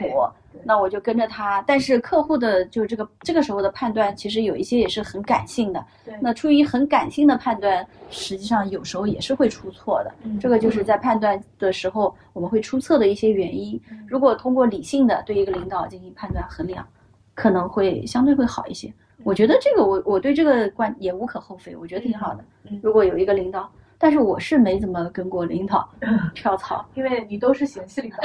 [0.64, 1.62] 那我就跟着他。
[1.66, 5.84] 但是客户的就这个这个时候的判断，其实有一些也是很感性的。
[6.04, 10.12] 对那出于很感性的判断，实际上有时候也是会出错的。
[10.24, 13.80] 嗯这个就是在判断的时候我们会出错的一些原因。
[13.90, 16.86] 嗯如果通过理性的对一个领导进行判断衡量，
[17.34, 18.88] 可能会相对会好一些。
[18.88, 22.44] 嗯我觉得这个我我对这个观也无可厚非，我觉得挺好的。
[22.70, 23.70] 嗯如果有一个领导，
[24.02, 25.86] 但是我是没怎么跟过领导
[26.34, 28.16] 跳槽，因为你都是嫌弃领导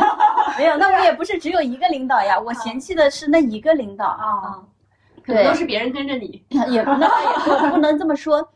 [0.58, 4.62] 没有，那我也不是只有一个领导呀，我嫌弃的是那一个领导啊
[5.24, 6.44] 对可能都是别人跟着你。
[6.68, 8.46] 也不能也不不能这么说。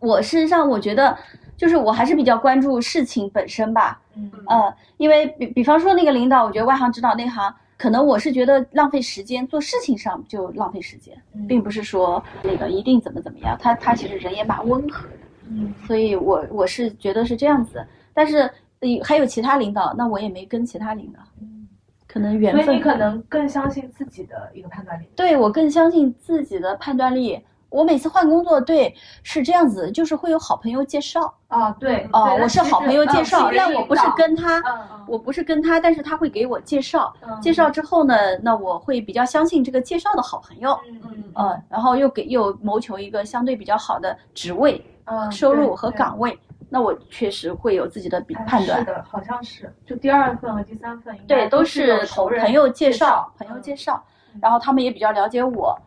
[0.00, 1.16] 我事实上我觉得，
[1.56, 4.00] 就是我还是比较关注事情本身吧。
[4.16, 11.16] 嗯呃，因为比比方说那个领导，我觉得外行指导内行，可能我是觉得浪费时间，做事情上就浪费时间，
[11.48, 13.56] 并不是说那个一定怎么怎么样。
[13.60, 15.17] 他他其实人也蛮温和的，
[15.50, 17.84] 嗯所以我我是觉得是这样子。
[18.14, 18.38] 但是
[18.80, 21.68] 呃还有其他领导，那我也没跟其他领导，嗯，
[22.06, 22.64] 可能缘分。
[22.64, 25.04] 所以你可能更相信自己的一个判断力。
[25.16, 27.40] 对我更相信自己的判断力。
[27.70, 37.14] 我每次换工作，对是这样子，就是会有好朋友介绍啊，对哦，对我是好朋友介绍，但我不是跟他，嗯我不是跟他，但是他会给我介绍。
[37.20, 44.97] 嗯介绍之后呢，那我会比较相信这个介绍的好朋友，嗯嗯呃，然后又给又谋求一个相对比较好的职位、嗯
[45.30, 46.38] 收入和岗位，
[46.68, 48.84] 那我确实会有自己的比哎判断是。
[48.84, 54.04] 的，好像是，就第二份和第三份对，都是有是熟人同朋友介绍绍，，朋友嗯介绍，
[54.40, 55.78] 然后他们也比较了解我，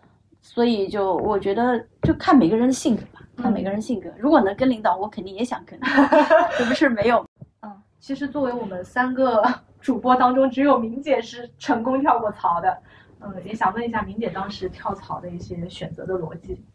[0.42, 4.10] 所以就我觉得就看每个人的性格吧，看每个人性格。
[4.18, 5.80] 如果能跟领导，我肯定也想跟，
[6.58, 7.26] 这不是没有。
[7.62, 9.44] 嗯其实作为我们三个
[9.80, 12.76] 主播当中，只有明姐是成功跳过槽的。
[13.20, 16.66] 嗯，也想问一下明姐当时跳槽的一些选择的逻辑。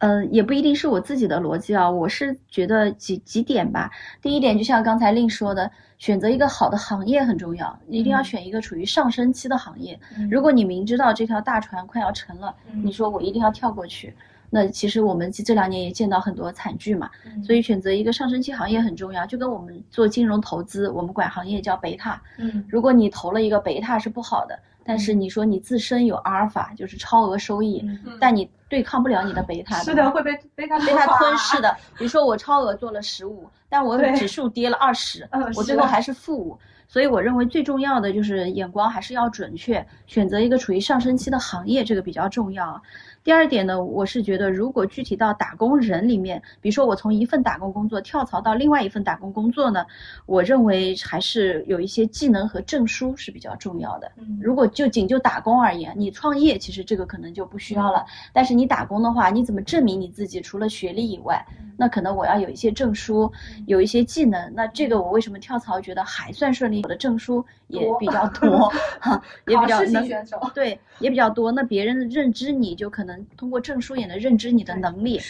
[0.00, 3.90] 嗯，也不一定是我自己的逻辑啊，我是觉得几几点吧。
[4.20, 9.98] 第一点，就像刚才令说的，选择一个好的行业很重要，一定要嗯选一个处于上升期的行业。
[10.16, 14.14] 嗯如果你明知道这条大船快要沉了，嗯你说我一定要跳过去，
[14.48, 17.10] 那其实我们这这两年也见到很多惨剧嘛。
[17.26, 22.20] 嗯所以选择一个上升期行业很重要，就跟我们做金融投资，我们管行业叫贝塔。
[22.38, 31.76] 嗯如果你投了一个贝塔是不好的，但是你说你自身有阿尔法，就是超额收益，嗯但你对抗不了你的贝塔，是的，会被贝塔被它吞噬的。
[31.96, 36.58] 比如说我超额做了十五，但我指数跌了二十我最后还是负五。
[36.88, 42.82] 所以我认为最重要的就是眼光还是要准确，选择一个处于上升期的行业，这个比较重要。
[43.22, 49.84] 第二点呢，我是觉得如果具体到打工人里面，比如说我从一份打工工作跳槽到另外一份打工工作呢，
[50.24, 54.10] 我认为还是有一些技能和证书是比较重要的。
[54.16, 58.04] 嗯如果就仅就打工而言，你创业其实这个可能就不需要了。
[58.32, 60.40] 但是你打工的话，你怎么证明你自己？
[60.40, 61.44] 除了学历以外，
[61.76, 63.30] 那可能我要有一些证书，
[63.66, 64.50] 有一些技能。
[64.54, 66.82] 那这个我为什么跳槽觉得还算顺利？
[66.82, 68.68] 我的证书也比较多，
[69.00, 70.50] 哈，也比较考试型能。
[70.54, 71.50] 对，也比较多。
[71.52, 75.20] 那别人认知你就可能通过证书也能认知你的能力。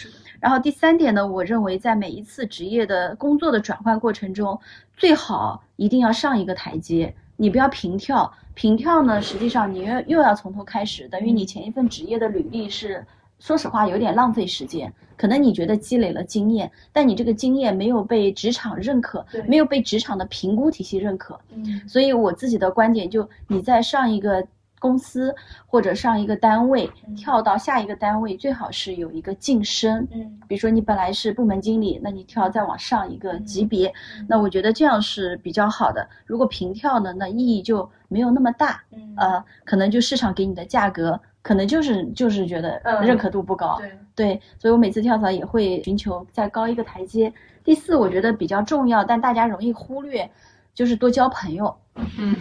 [0.41, 4.59] 然后第三点呢，我认为在每一次职业的工作的转换过程中，
[4.97, 8.33] 最好一定要上一个台阶，你不要平跳。
[8.55, 13.05] 平跳呢，实际上你又又要从头开始，等于你前一份职业的履历是，
[13.41, 14.93] 说实话有点浪费时间。
[15.17, 21.39] 可能你觉得积累了经验，但你这个经验没有被职场认可，没有被职场的评估体系认可。
[21.53, 24.43] 嗯所以我自己的观点就，你在上一个
[24.79, 25.35] 公司
[25.67, 30.09] 或者上一个单位，嗯跳到下一个单位，最好是有一个晋升。
[30.11, 33.89] 嗯比如说你本来是部门经理，那你跳再往上一个级别，
[34.19, 36.09] 嗯那我觉得这样是比较好的。
[36.25, 47.33] 如果平跳呢，那意义就没有那么大，嗯呃，可能就市场给你的价格，可能就是就是觉得嗯认可度不高，对对，所以我每次跳槽也会寻求再高一个台阶。
[47.65, 50.29] 第四，我觉得比较重要，但大家容易忽略，
[50.75, 51.75] 就是多交朋友。
[52.19, 52.35] 嗯，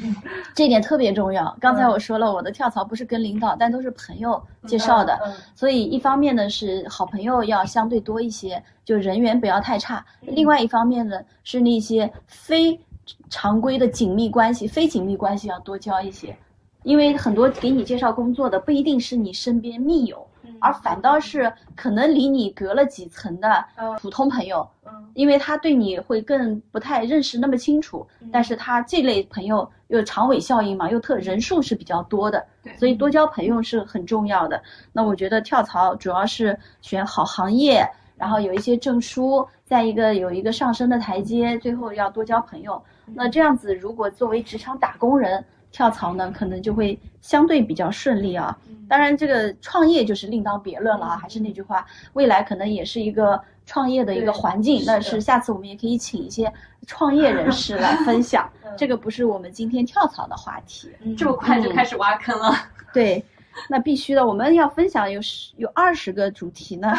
[0.55, 1.55] 这点特别重要。
[1.59, 5.19] 刚才嗯我说了，我的跳槽不是跟领导，但都是朋友介绍的。
[5.25, 12.79] 嗯所以一方面呢是好朋友要相对多一些，就人缘不要太差；嗯另外一方面呢是那些非
[13.29, 16.35] 常规的紧密关系、非紧密关系要多交一些，
[16.83, 24.67] 因为很多给你介绍工作的不一定是你身边密友，嗯而反倒是可能离你隔了几层的嗯普通朋友。
[24.85, 32.45] 嗯因为他对你会更不太认识那么清楚，嗯但是他这类朋友又长尾效应嘛，又特人数是比较多的，
[32.77, 34.61] 所以多交朋友是很重要的。
[34.93, 42.81] 那我觉得跳槽主要是选好行业，然后有一些证书，再一个有一个上升的台阶，最后要多交朋友。
[43.13, 48.57] 那这样子，如果作为职场打工人跳槽呢，可能就会相对比较顺利啊。
[48.87, 51.17] 当然，这个创业就是另当别论了啊。
[51.17, 54.83] 还是那句话，未来可能也是一个创业的一个环境。
[54.85, 56.51] 那是下次我们也可以请一些
[56.87, 58.49] 创业人士来 分享。
[58.75, 60.89] 这个不是我们今天跳槽的话题。
[61.15, 62.55] 这么快就开始挖坑了？
[62.91, 63.23] 对，
[63.69, 64.25] 那必须的。
[64.25, 66.91] 我们要分享有十有二十个主题呢。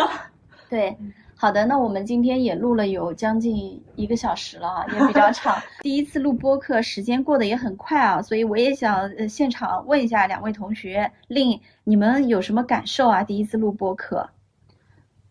[0.70, 0.96] 对，
[1.40, 5.56] 好的，那我们今天也录了有将近一个小时了啊，也比较 长。
[5.82, 13.22] 第一次录播客，时间过得也很快啊，所以我也想呃现场问一下两位同学，令你们有什么感受啊？
[13.22, 14.28] 第一次录播客，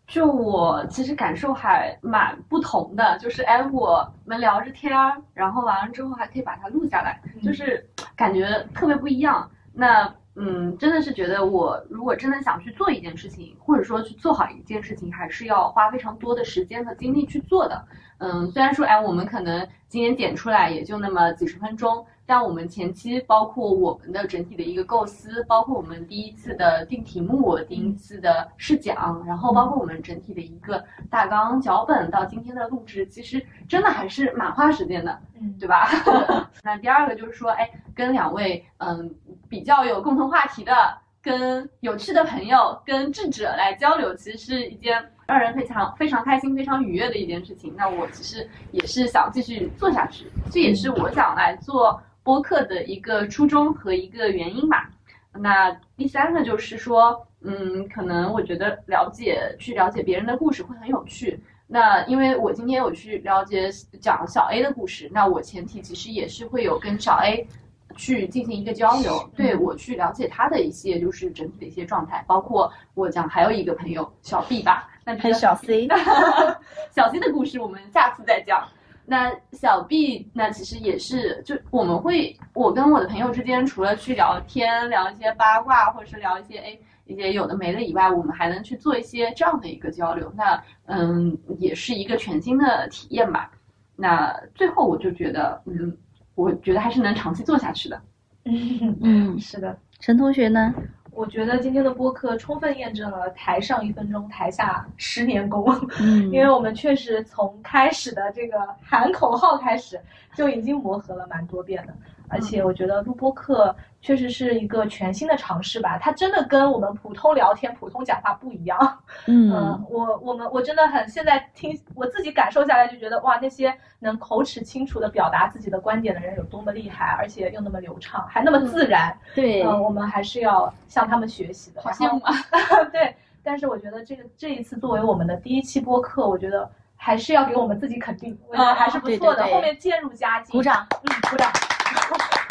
[0.06, 7.86] 就我其实感受还蛮不同的，就是哎我们聊着天儿，然后完了之后还可以把它录下来，就是
[8.16, 9.50] 感觉特别不一样。
[9.74, 10.10] 那。
[10.40, 17.84] 嗯，真的是觉得我如果真的想去做一件事情，或者说去做好一件事情，还是要花非常多的时间和精力去做的。
[18.18, 22.06] 嗯，虽然说，哎，我们可能今天点出来也就那么几十分钟。
[22.28, 35.88] 但我们前期包括我们的整体的一个构思，包括我们第一次的定题目、第一次的试讲，然后包括我们整体的一个大纲脚本到今天的录制，其实真的还是蛮花时间的，嗯，对吧？
[36.62, 39.10] 那第二个就是说，哎，跟两位嗯
[39.48, 40.74] 比较有共同话题的、
[41.22, 47.74] 跟有趣的朋友、跟智者来交流，其实是一件让人非常非常开心、非常愉悦的一件事情。
[47.74, 51.98] 那我其实也是想继续做下去，这也是我想来做。
[52.28, 54.90] 播客的一个初衷和一个原因吧。
[55.32, 61.40] 那第三个就是说，嗯，可能我觉得了解去了解别人的故事会很有趣。
[61.66, 67.48] 那因为我今天有去了解讲小 A 的故事，那我前提其实也是会有跟小 A
[67.96, 75.88] 去进行一个交流，对我去了解他的一些就是整体的一些状态，包括我讲还有一个朋友小 B 吧，那还有小 C，
[76.94, 78.68] 小 C 的故事我们下次再讲。
[79.10, 90.30] 那小 B，那其实也是，就我们会，我跟我的朋友之间，除了去聊天，聊一些八卦，或者是聊一些哎一些有的没的以外，我们还能去做一些这样的一个交流。
[90.36, 93.50] 那嗯，也是一个全新的体验吧。
[93.96, 95.96] 那最后我就觉得，嗯，
[96.34, 98.02] 我觉得还是能长期做下去的。
[98.44, 100.74] 嗯，是的，陈同学呢？
[101.18, 105.66] 我觉得今天的播客充分验证了“台上一分钟，台下十年功”。
[106.00, 110.00] 嗯，因为我们确实从开始的这个喊口号开始，
[110.36, 111.92] 就已经磨合了蛮多遍的。
[112.28, 118.98] 而且我觉得录播课确实是一个全新的尝试吧，它真的跟我们普通聊天、普通讲话不一样。
[119.26, 119.50] 嗯，
[119.90, 129.16] 我我们我真的很现在听我自己感受下来就觉得哇，那些能口齿清楚的表达自己的观点的人有多么厉害，而且又那么流畅，还那么自然。
[129.34, 131.82] 对，嗯，我们还是要向他们学习的。
[131.82, 132.32] 好羡慕啊！
[132.92, 139.44] 对，但是我觉得这个这一次作为我们的第一期播客，我觉得还是要给我们自己肯定，我觉得还是不错的。
[139.46, 141.50] 后面渐入佳境，鼓掌，嗯，鼓掌。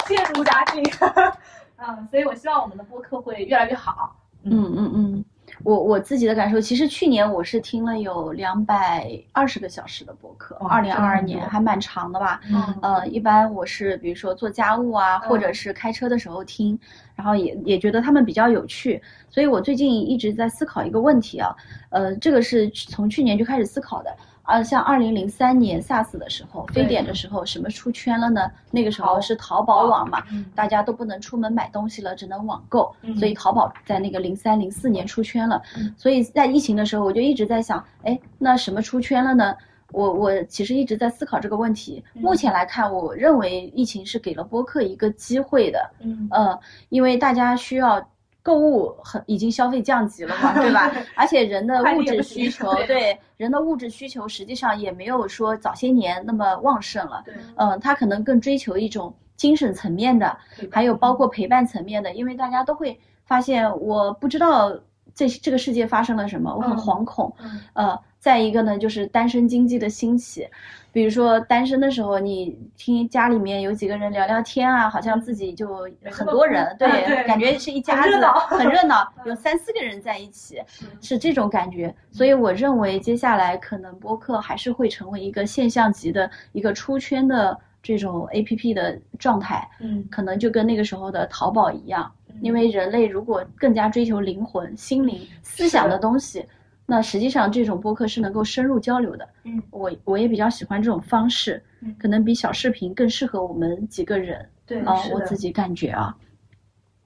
[0.08, 0.84] 渐入佳境，
[1.78, 4.16] 嗯，所以我希望我们的播客会越来越好。
[4.44, 4.74] 嗯。
[4.76, 5.26] 嗯嗯，
[5.64, 12.40] 我我自己的感受，其实去年我是听了有两百二十个小时的播客，二零二二年还蛮长的吧。
[12.50, 16.78] 嗯，呃，一般我是比如说做家务啊，或者是开车的时候听，
[17.16, 21.56] 然后也也觉得他们比较有趣，所以我最近一直在思考一个问题啊，
[21.90, 24.16] 呃，这个是从去年就开始思考的。
[24.48, 28.50] 啊，像二零零三年 SARS 的时候，非典的时候，什么出圈了呢？
[28.72, 30.24] 那个时候是淘宝网嘛，
[30.56, 35.62] 大家都不能出门买东西了，只能网购，所以淘宝在那个零三零四年出圈了。
[35.98, 39.54] 所以在疫情的时候，我就一直在想，哎，那什么出圈了呢？
[39.92, 42.02] 我我其实一直在思考这个问题。
[42.14, 45.92] 目前来看，我认为疫情是给了播客一个机会的。
[46.00, 48.02] 嗯，呃，因为大家需要。
[48.48, 50.90] 购物很已经消费降级了嘛， 对吧？
[51.18, 57.22] 而且人的物质需求，对人的物质需求实际上也没有说早些年那么旺盛了。
[57.58, 60.38] 嗯，他可能更追求一种精神层面的，
[60.72, 64.72] 还有包括陪伴层面的，因为大家都会发现，我不知道
[65.14, 67.36] 这这个世界发生了什么，我很惶恐。
[67.74, 70.46] 呃，再一个呢，就是单身经济的兴起。
[70.92, 78.12] 比如说单身的时候，你听家里面有几个人聊聊天啊，好像自己就很多人，对，感觉是一家子，
[78.50, 80.62] 很热闹， 有三四个人在一起，
[81.02, 81.96] 是这种感觉。
[82.12, 92.12] 所以我认为接下来可能播客还是会成为一个现象级的一个出圈的这种 A P P 的状态，嗯，可能就跟那个时候的淘宝一样，
[92.42, 96.46] 因为人类如果更加追求灵魂、心灵、思想的东西。
[96.90, 101.62] 那实际上这种播客是能够深入交流的，嗯，我我也比较喜欢这种方式，
[102.00, 106.16] 可能比小视频更适合我们几个人，对啊，我自己感觉啊，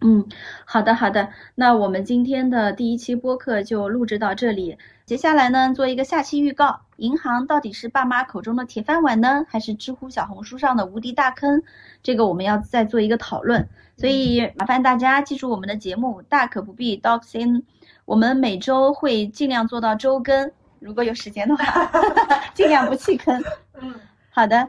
[0.03, 0.27] 嗯，
[0.65, 4.75] 好的好的，那我们今天的第一期播客就录制到这里。
[5.05, 11.61] 接下来呢，做一个下期预告：银行到底是爸妈口中的铁饭碗呢，还是知乎、小红书上的无敌大坑？
[12.01, 13.69] 这个我们要再做一个讨论。
[13.95, 17.63] 所以麻烦大家记住我们的节目，大可不必 Dogs in。
[18.05, 21.91] 我们每周会尽量做到周更，如果有时间的话，
[22.55, 23.39] 尽量不弃坑。
[23.79, 23.93] 嗯，
[24.31, 24.67] 好的，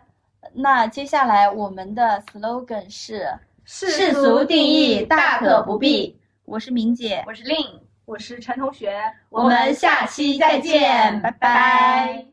[0.52, 3.26] 那接下来我们的 slogan 是
[3.64, 6.16] 世俗定义大可不必。
[6.44, 7.56] 我是明姐，我是令，
[8.04, 8.92] 我是陈同学，
[9.30, 12.26] 我们下期再见，拜拜。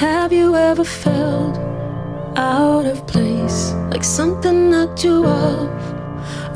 [0.00, 1.56] Have you ever felt
[2.36, 3.72] out of place?
[3.90, 5.70] Like something knocked you off,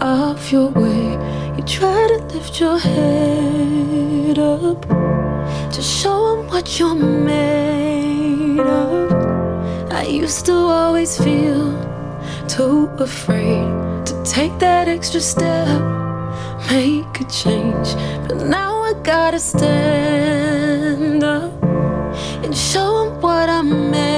[0.00, 1.18] off your way.
[1.56, 4.86] You try to lift your head up
[5.72, 9.10] to show 'em what you're made of.
[9.90, 11.74] I used to always feel
[12.56, 15.68] too afraid to take that extra step,
[16.68, 17.94] make a change.
[18.26, 21.52] But now I gotta stand up
[22.42, 24.09] and show 'em what I'm made